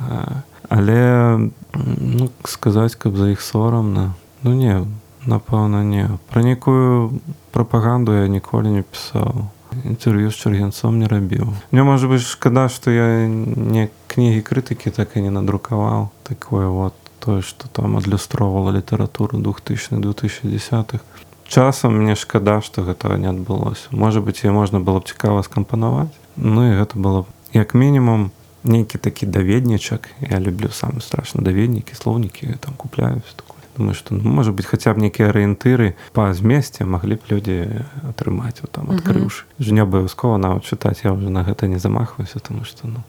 але 0.68 1.50
ну, 1.74 2.30
сказаць 2.44 2.94
каб 2.94 3.16
за 3.16 3.30
іх 3.34 3.40
сорамна 3.40 4.14
ну 4.42 4.54
не 4.54 4.86
напэўна 5.26 5.84
не. 5.84 6.08
Пра 6.30 6.42
нейкую 6.42 7.20
прапаганду 7.52 8.12
я 8.12 8.28
ніколі 8.28 8.68
не 8.68 8.82
пісаў. 8.82 9.50
Інтэрв'ю 9.84 10.30
з 10.30 10.34
чаргенцом 10.34 10.98
не 10.98 11.06
рабіў. 11.06 11.52
Мне 11.70 11.82
можа 11.86 12.08
быць 12.10 12.26
шкада 12.26 12.68
што 12.68 12.90
я 12.90 13.26
не 13.28 13.88
кнігі 14.08 14.42
крытыкі 14.42 14.90
так 14.90 15.14
і 15.14 15.22
не 15.22 15.30
надрукаваў. 15.30 16.10
Такое 16.24 16.66
вот 16.66 16.94
тое 17.20 17.42
што 17.42 17.68
там 17.68 17.96
адлюстроўвала 17.96 18.72
літаратуру 18.72 19.38
2000 19.38 20.00
2010х 20.00 21.00
часам 21.46 21.98
мне 21.98 22.16
шкада 22.16 22.60
што 22.60 22.82
гэтага 22.82 23.18
не 23.18 23.28
адбылося. 23.28 23.92
Можа 23.92 24.20
быць 24.20 24.42
і 24.42 24.50
можна 24.50 24.80
было 24.80 24.98
б 24.98 25.06
цікава 25.06 25.42
скампанаваць 25.42 26.14
ну 26.36 26.66
і 26.66 26.78
гэта 26.80 26.98
было 26.98 27.26
як 27.52 27.74
мінімум 27.74 28.30
нейкі 28.64 28.98
такі 28.98 29.26
даведнічак 29.26 30.08
я 30.20 30.40
люблю 30.40 30.68
самы 30.68 31.00
страшно 31.00 31.42
даведнікі 31.42 31.94
слоўнікі 31.94 32.56
там 32.60 32.74
купляю 32.76 33.22
такое. 33.36 33.60
Думаю 33.76 33.94
что 33.94 34.14
ну, 34.14 34.28
можа 34.28 34.52
быть 34.52 34.66
хаця 34.66 34.92
б 34.94 34.98
нейкія 34.98 35.30
арыентыры 35.30 35.94
па 36.12 36.34
змесце 36.34 36.84
маглі 36.84 37.16
б 37.16 37.22
людзі 37.30 37.86
атрымаць 38.02 38.60
вот, 38.60 38.70
там 38.72 38.90
адкрыўшы 38.90 39.46
uh 39.46 39.60
-huh. 39.60 39.64
ж 39.64 39.72
не 39.72 39.80
абавязкова 39.80 40.38
нават 40.38 40.64
чытаць 40.64 41.00
я 41.04 41.12
уже 41.12 41.30
на 41.30 41.44
гэта 41.44 41.66
не 41.66 41.78
замахваюся 41.78 42.38
тому 42.40 42.64
что 42.64 42.88
ну 42.88 43.02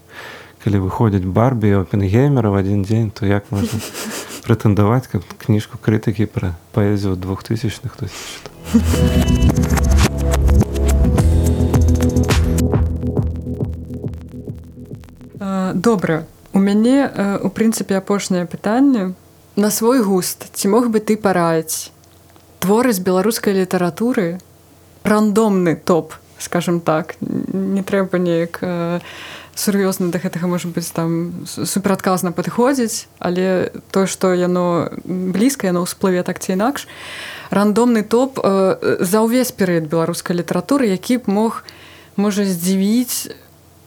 калі 0.64 0.78
выходзяць 0.78 1.26
барбі 1.26 1.74
опенгеймера 1.74 2.50
в 2.50 2.54
один 2.54 2.82
дзень 2.82 3.10
то 3.10 3.26
як 3.26 3.52
можна 3.52 3.78
прэтэндаваць 4.46 5.08
как 5.12 5.22
кніжку 5.38 5.78
крытыкі 5.78 6.26
пра 6.26 6.54
паэзію 6.72 7.16
двухтысячных 7.16 7.92
хтось 7.92 8.12
добра 15.74 16.24
у 16.52 16.58
мяне 16.58 17.10
у 17.42 17.48
прынцыпе 17.48 17.96
апошняе 17.96 18.46
пытанне 18.46 19.14
на 19.56 19.70
свой 19.70 20.02
густ 20.02 20.48
ці 20.52 20.68
мог 20.68 20.88
бы 20.88 21.00
ты 21.00 21.16
параіць 21.16 21.92
творы 22.60 22.92
з 22.92 23.00
беларускай 23.00 23.54
літаратуры 23.54 24.38
рандомны 25.04 25.76
топ 25.76 26.14
скажем 26.42 26.80
так. 26.80 27.14
Не 27.20 27.82
трэба 27.82 28.18
неяк 28.18 28.58
э, 28.60 29.00
сур'ёзна 29.54 30.10
да 30.10 30.18
гэтага 30.18 30.50
можа 30.50 30.68
быць 30.68 30.90
там 30.90 31.44
суперадказна 31.46 32.32
падыходзіць 32.32 33.06
але 33.18 33.70
то 33.90 34.06
што 34.06 34.34
яно 34.34 34.90
блізка 35.04 35.70
яно 35.70 35.86
ўсплыве 35.86 36.22
так 36.22 36.42
ці 36.42 36.58
інакш. 36.58 36.88
Рандомны 37.50 38.02
топ 38.02 38.42
э, 38.42 38.98
за 39.00 39.22
ўвесь 39.22 39.52
перыяд 39.52 39.86
беларускай 39.86 40.36
літаратуры 40.36 40.90
які 40.90 41.22
б 41.22 41.30
мог 41.30 41.62
можа 42.16 42.44
здзівіць 42.44 43.30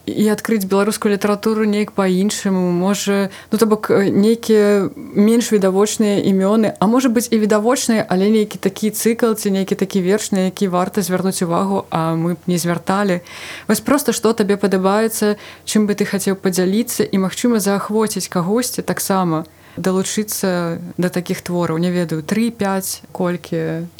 і 0.06 0.28
адкрыць 0.30 0.64
беларускую 0.64 1.12
літаратуру 1.12 1.66
неяк 1.66 1.90
па-іншаму 1.92 2.70
можа 2.70 3.28
ну 3.50 3.58
то 3.58 3.66
бок 3.66 3.90
нейкія 3.90 4.88
менш 4.94 5.50
відавочныя 5.50 6.22
імёны 6.22 6.72
а 6.78 6.86
можа 6.86 7.10
быць 7.10 7.26
і 7.30 7.42
відавочныя 7.42 8.06
але 8.08 8.30
нейкі 8.30 8.62
такі 8.62 8.94
цыкл 8.94 9.34
ці 9.34 9.50
нейкі 9.50 9.74
такі 9.74 10.02
вершны 10.06 10.46
які 10.46 10.70
варта 10.70 11.02
звярнуць 11.02 11.42
увагу 11.42 11.86
а 11.90 12.14
мы 12.14 12.34
б 12.34 12.38
не 12.46 12.58
звярталі. 12.58 13.20
Вось 13.68 13.80
просто 13.80 14.12
што 14.12 14.32
табе 14.32 14.56
падабаецца 14.56 15.36
чым 15.66 15.86
бы 15.90 15.98
ты 15.98 16.06
хацеў 16.06 16.38
падзяліцца 16.38 17.02
і 17.02 17.16
магчыма 17.18 17.58
заахвоціць 17.58 18.30
кагосьці 18.30 18.82
таксама 18.82 19.44
далучыцца 19.76 20.78
да 20.96 21.08
такіх 21.08 21.42
твораў. 21.42 21.78
Не 21.78 21.90
ведаю 21.90 22.22
3-5 22.22 23.10
колькі 23.12 23.90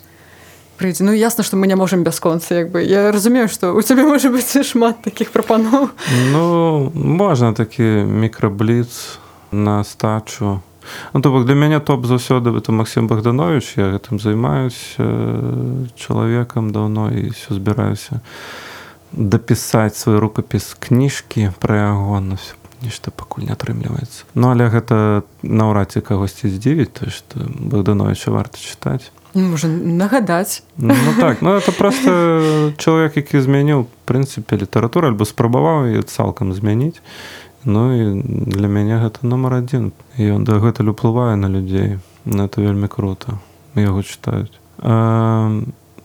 прыйдзе 0.79 1.05
ну 1.05 1.13
ясна 1.13 1.45
што 1.45 1.57
мы 1.57 1.67
не 1.67 1.77
можемм 1.77 2.05
бясконца 2.05 2.55
як 2.55 2.71
бы 2.71 2.83
я 2.85 3.11
разумею 3.13 3.49
што 3.49 3.73
у 3.73 3.83
цябе 3.83 4.05
можа 4.07 4.31
быць 4.31 4.63
шмат 4.63 5.03
такіх 5.03 5.33
прапаноў 5.33 5.91
ну 6.33 6.91
можна 6.95 7.53
такі 7.53 8.07
мікрабліц 8.07 9.21
на 9.53 9.85
стачу. 9.85 10.61
Ну, 11.13 11.21
то 11.21 11.31
бок 11.31 11.47
для 11.47 11.55
мяне 11.55 11.81
топ 11.81 12.07
заўсёды 12.07 12.57
это 12.57 12.73
Макссім 12.73 13.09
богданович 13.09 13.75
я 13.77 13.91
гэтым 13.91 14.21
займаюсь 14.21 14.95
э, 14.99 15.87
чалавекам 15.97 16.71
даўно 16.71 17.11
і 17.11 17.31
все 17.31 17.55
збіраюся 17.55 18.21
дапісаць 19.13 19.97
свой 19.97 20.19
рукапіс 20.19 20.77
кніжкі 20.79 21.51
пра 21.59 21.91
яго 21.91 22.21
на 22.21 22.35
все 22.35 22.55
нешта 22.83 23.11
пакуль 23.11 23.51
не 23.51 23.53
атрымліваецца 23.53 24.31
ну 24.35 24.55
але 24.55 24.71
гэта 24.71 25.23
наўрад 25.43 25.91
ці 25.91 26.07
кагосьці 26.07 26.55
здзівіць 26.55 26.95
то 26.95 27.11
што 27.11 27.43
богдановича 27.43 28.31
варта 28.31 28.59
чытаць 28.59 29.11
можа 29.43 29.69
нагадаць 29.69 30.63
ну, 30.77 30.95
так 31.21 31.43
ну 31.43 31.57
это 31.57 31.73
просто 31.73 32.73
чалавек 32.79 33.17
які 33.17 33.41
змяніў 33.41 33.87
прынцыпе 34.07 34.57
літаратуру 34.57 35.09
альбо 35.09 35.25
спрабаваў 35.25 35.93
і 35.93 36.03
цалкам 36.03 36.53
змяніць 36.53 37.01
Ну 37.67 37.91
і 37.91 38.23
для 38.23 38.71
мяне 38.71 38.95
гэта 39.03 39.27
нумар 39.27 39.59
адзін 39.59 39.91
ён 40.15 40.47
дагэтуль 40.47 40.95
уплывае 40.95 41.35
на 41.35 41.51
людзей 41.51 41.99
на 42.23 42.47
это 42.47 42.63
вельмі 42.63 42.87
круто. 42.87 43.43
Яго 43.75 44.07
чытаюць 44.07 44.55
а, 44.79 45.51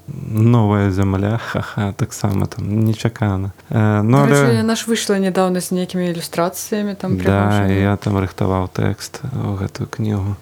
новая 0.07 0.91
зямля 0.91 1.38
хаха 1.51 1.93
таксама 1.93 2.45
там 2.47 2.86
нечакана 2.86 3.51
ну, 3.69 4.17
але... 4.17 4.63
наш 4.63 4.88
выйшла 4.88 5.19
нядаўна 5.19 5.61
з 5.61 5.71
нейкімі 5.71 6.11
ілюстрацыямі 6.11 6.95
там 6.95 7.17
да, 7.17 7.67
я 7.67 7.95
там 7.97 8.17
рыхтаваў 8.17 8.67
тэкст 8.73 9.21
гэтую 9.32 9.88
кнігу 9.88 10.36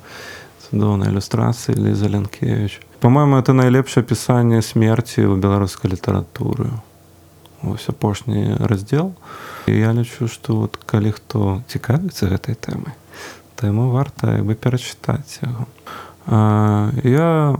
цудоўнай 0.69 1.09
ілюстрацыі 1.09 1.73
Ліза 1.73 2.09
Лянкевич. 2.09 2.81
Па-мойму, 3.01 3.41
это 3.41 3.57
найлепшае 3.57 4.05
апісанне 4.05 4.61
смерці 4.61 5.25
ў 5.25 5.41
беларускай 5.41 5.89
літаратуры. 5.89 6.69
Вось 7.61 7.89
апошні 7.89 8.53
раздзел. 8.59 9.17
І 9.65 9.73
я 9.73 9.93
лічу, 9.93 10.29
што 10.29 10.55
вот, 10.55 10.77
калі 10.85 11.11
хто 11.11 11.65
цікавіцца 11.67 12.29
гэтай 12.29 12.53
тэмай, 12.53 12.93
то 13.57 13.65
яму 13.65 13.89
варта 13.89 14.37
як 14.37 14.45
бы 14.45 14.53
перачытаць 14.53 15.41
яго. 15.41 15.65
А, 16.29 16.93
я 17.03 17.57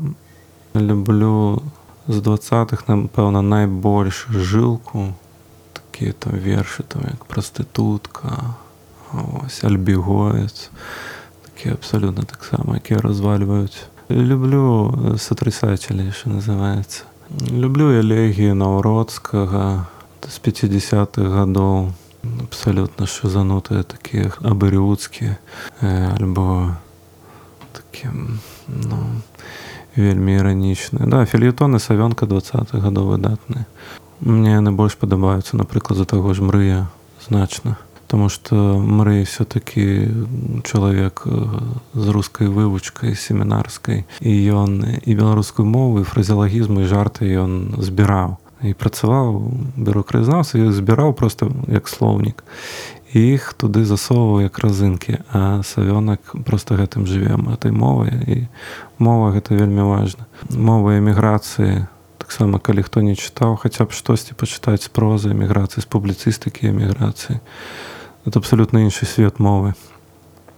люблю 0.77 1.65
з 2.07 2.21
двадцатых 2.21 2.85
напэўна 2.85 3.41
найбольш 3.41 4.29
жылку 4.29 5.13
такія 5.73 6.13
там 6.13 6.37
вершы 6.37 6.83
там 6.83 7.01
як 7.09 7.25
прастытутка 7.25 8.53
альбігоец 9.63 10.69
які 11.59 11.69
абсалютна 11.69 12.23
таксама 12.23 12.75
якія 12.75 12.99
развальваюць 12.99 13.83
люблю 14.09 14.95
сотрясателей 15.17 16.11
що 16.11 16.29
называется 16.29 17.03
люблю 17.51 17.91
элегію 17.91 18.55
наўродскага 18.55 19.85
з 20.23 20.39
50-х 20.39 21.27
гадоў 21.27 21.91
абсалютна 22.43 23.07
шизанутыя 23.07 23.83
такія 23.83 24.31
абырюцкі 24.41 25.35
альбо 25.83 26.75
такім 27.75 28.39
ну, 28.67 29.19
вельмі 29.95 30.39
іранічны 30.39 31.11
да 31.11 31.25
фельетоны 31.25 31.79
савёнка 31.79 32.25
20 32.25 32.71
гадоў 32.71 33.19
выдатны 33.19 33.67
мне 34.23 34.55
яны 34.55 34.71
больш 34.71 34.95
падабаюцца 34.95 35.59
напрыклад 35.59 35.99
за 35.99 36.05
таго 36.05 36.33
ж 36.33 36.39
мрыя 36.39 36.87
значна 37.19 37.75
Таму 38.09 38.29
што 38.33 38.81
Мрэй 38.81 39.23
все-таки 39.23 40.09
чалавек 40.65 41.23
з 41.93 42.05
рускай 42.09 42.49
вывучкай 42.49 43.13
семінарскай 43.13 44.05
і 44.19 44.33
ён 44.49 44.81
і 45.05 45.11
беларускую 45.13 45.69
мову 45.69 46.01
і 46.01 46.09
фразеалагізму 46.09 46.81
і 46.81 46.89
жарты 46.89 47.29
ён 47.29 47.77
збіраў 47.77 48.41
і 48.65 48.73
працаваў 48.73 49.53
бюро 49.77 50.03
краязнаўца 50.03 50.57
і 50.57 50.73
збіраў 50.73 51.13
просто 51.13 51.53
як 51.69 51.87
слоўнік 51.87 52.43
іх 53.13 53.53
туды 53.57 53.85
засоўваў 53.85 54.45
як 54.45 54.59
разынкі 54.59 55.21
а 55.33 55.61
савёнак 55.65 56.21
просто 56.45 56.75
гэтым 56.77 57.05
жывем 57.05 57.49
этой 57.49 57.71
мовай. 57.71 58.13
І 58.27 58.35
мова 58.99 59.33
гэта 59.33 59.55
вельмі 59.55 59.81
важна. 59.81 60.25
Мова 60.49 60.97
эміграцыі 60.97 61.87
таксама 62.17 62.59
калі 62.59 62.83
хто 62.85 63.01
не 63.01 63.15
чытаў 63.17 63.57
хаця 63.57 63.85
б 63.85 63.95
штосьці 63.95 64.37
пачытаць 64.37 64.85
з 64.85 64.89
прозы 64.93 65.33
эміграцыі 65.33 65.81
з 65.81 65.87
публіцыстыкі 65.89 66.69
эміграцыі 66.69 67.41
это 68.29 68.39
абсолютно 68.39 68.85
іншы 68.85 69.05
свет 69.05 69.39
мовы. 69.39 69.73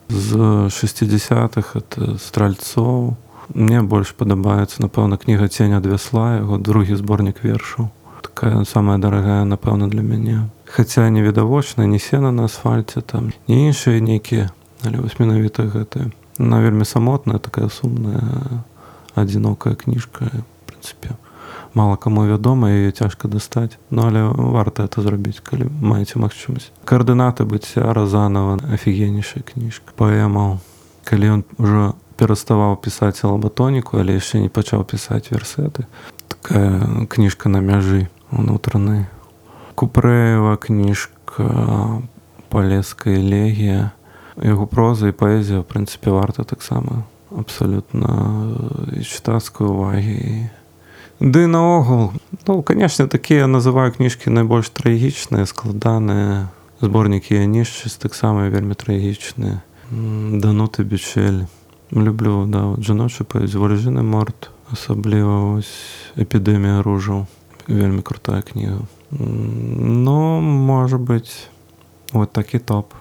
З 0.10 0.68
60-х 0.68 1.80
это 1.80 2.18
стральцоў 2.20 3.16
мне 3.56 3.82
больш 3.82 4.12
падабаецца 4.14 4.84
напэўна 4.84 5.18
кніга 5.18 5.48
ценя 5.48 5.80
двясла 5.80 6.44
яго 6.44 6.60
другі 6.60 6.96
зборнік 6.96 7.44
вершаў. 7.44 7.90
Такая 8.22 8.64
самая 8.66 8.98
дарагая 9.00 9.44
напэўна 9.44 9.88
для 9.88 10.02
мяне 10.02 10.52
хаця 10.72 11.10
невідавочна 11.10 11.86
не 11.86 12.00
сена 12.00 12.32
на 12.32 12.46
асфальце 12.46 13.02
там 13.02 13.32
не 13.48 13.68
іншыя 13.68 14.00
нейкія 14.00 14.52
але 14.84 15.04
вось 15.04 15.20
менавіта 15.20 15.64
гэта 15.68 16.12
на 16.38 16.62
вельмі 16.64 16.86
самотная 16.86 17.40
такая 17.40 17.68
сумная 17.70 18.64
адзінокая 19.16 19.76
кніжка 19.76 20.32
прынцыпе 20.68 21.20
мало 21.74 21.96
каму 21.96 22.26
вядома 22.28 22.70
яе 22.70 22.92
цяжка 22.92 23.28
дастаць 23.28 23.78
ну 23.90 24.08
але 24.08 24.24
варта 24.28 24.84
это 24.84 25.02
зрабіць 25.02 25.40
калі 25.40 25.72
маеце 25.82 26.20
магчымасць 26.20 26.72
каардынаты 26.86 27.48
быцця 27.48 27.94
разанова 27.94 28.60
афігеннейшая 28.74 29.44
кніжка 29.44 29.96
паэмаў 29.96 30.60
калі 31.08 31.26
ён 31.40 31.42
ужо 31.58 31.96
пераставаў 32.20 32.76
пісаць 32.78 33.24
лабатоніку 33.24 33.98
але 33.98 34.20
яшчэ 34.20 34.44
не 34.44 34.50
пачаў 34.50 34.84
пісаць 34.84 35.32
версеты 35.32 35.88
такая 36.28 37.08
кніжка 37.08 37.50
на 37.50 37.64
мяжы 37.64 38.10
унутраны 38.32 39.08
купрэева 39.76 40.58
кніжка 40.58 42.04
палеская 42.52 43.18
легія 43.18 43.92
яго 44.38 44.68
проза 44.68 45.12
і 45.12 45.18
паэзія 45.18 45.64
в 45.64 45.68
прынцыпе 45.72 46.12
варта 46.12 46.44
таксама 46.44 47.08
абсалютна 47.32 48.12
чытацкай 49.00 49.68
увагі 49.68 50.16
і 50.20 50.36
Ды 51.22 51.46
наогул. 51.46 52.14
Ну 52.48 52.64
конечно 52.64 53.08
такія 53.08 53.46
называю 53.46 53.94
кніжкі 53.94 54.34
найбольш 54.34 54.74
трагічныя 54.74 55.46
складаныя 55.46 56.50
зборнікі 56.82 57.46
нішчыць 57.46 58.02
таксама 58.02 58.50
вельмі 58.50 58.74
трагічныя. 58.74 59.62
Дануты 59.94 60.82
бічель 60.82 61.46
люблю 61.94 62.50
да 62.50 62.74
жаночы 62.82 63.22
паэзіварыжыны 63.22 64.02
морт 64.02 64.50
асабліва 64.74 65.62
эпідэмія 66.18 66.82
ружаў 66.82 67.30
вельмі 67.70 68.02
крутая 68.02 68.42
кніга 68.42 68.82
ну 69.12 70.42
можа 70.42 70.98
быть 70.98 71.50
вот 72.14 72.32
такі 72.34 72.60
топ. 72.60 72.94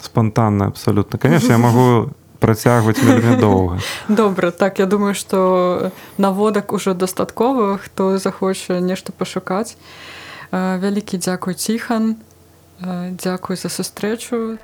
Спонтанна 0.00 0.66
абсалютна 0.66 1.18
конечно 1.18 1.52
я 1.52 1.58
магу 1.58 2.10
працягваць 2.40 2.98
вельмі 2.98 3.36
доўга. 3.36 3.78
Добра 4.08 4.50
так 4.50 4.78
я 4.78 4.86
думаю 4.86 5.14
что 5.14 5.92
наводак 6.18 6.72
ужо 6.72 6.94
дастаткова 6.94 7.78
хто 7.78 8.18
захоча 8.18 8.80
нешта 8.80 9.12
пашукаць. 9.12 9.76
Вялікі 10.52 11.18
дзякуй 11.18 11.54
ціхан. 11.54 12.16
Дзякуй 13.20 13.56
за 13.56 13.68
сустрэчу 13.68 14.58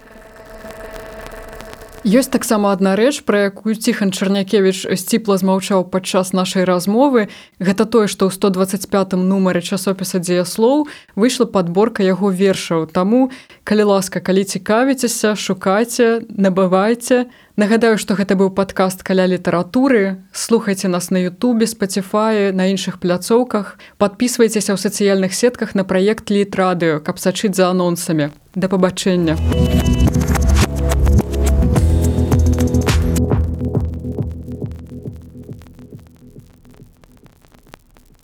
Ёсць 2.06 2.30
таксама 2.30 2.70
адна 2.70 2.94
рэч, 2.94 3.26
пра 3.26 3.50
якую 3.50 3.74
ціхан 3.74 4.14
Чарнякевіч 4.14 4.86
сціпла 4.94 5.42
змаўчаў 5.42 5.90
падчас 5.90 6.30
нашай 6.30 6.62
размовы. 6.62 7.26
Гэта 7.58 7.82
тое, 7.82 8.06
што 8.06 8.30
ў 8.30 8.30
125 8.30 9.18
нумары 9.18 9.58
часопіса 9.58 10.22
дзеяслоў 10.22 10.86
выйшла 11.18 11.50
падборка 11.50 12.06
яго 12.06 12.30
вершаў. 12.30 12.86
Таму, 12.86 13.34
калі 13.66 13.90
ласка, 13.90 14.22
калі 14.22 14.46
цікавіцеся, 14.46 15.34
шукайце, 15.34 16.22
набывайце. 16.30 17.26
Нагадаю, 17.58 17.98
што 17.98 18.14
гэта 18.14 18.38
быў 18.38 18.54
падкаст 18.54 19.02
каля 19.02 19.26
літаратуры. 19.26 20.22
Слухайце 20.30 20.86
нас 20.86 21.10
на 21.10 21.18
Ютубе, 21.18 21.66
спаціфаі, 21.66 22.54
на 22.54 22.70
іншых 22.70 23.02
пляцоўках. 23.02 23.82
Падпісвайцеся 23.98 24.70
ў 24.70 24.78
сацыяльных 24.78 25.34
сетках 25.34 25.74
на 25.74 25.82
праект 25.82 26.30
літрадыё, 26.30 27.02
каб 27.02 27.18
сачыць 27.18 27.58
за 27.58 27.74
анонсамі. 27.74 28.30
Да 28.54 28.70
пабачэння. 28.70 30.05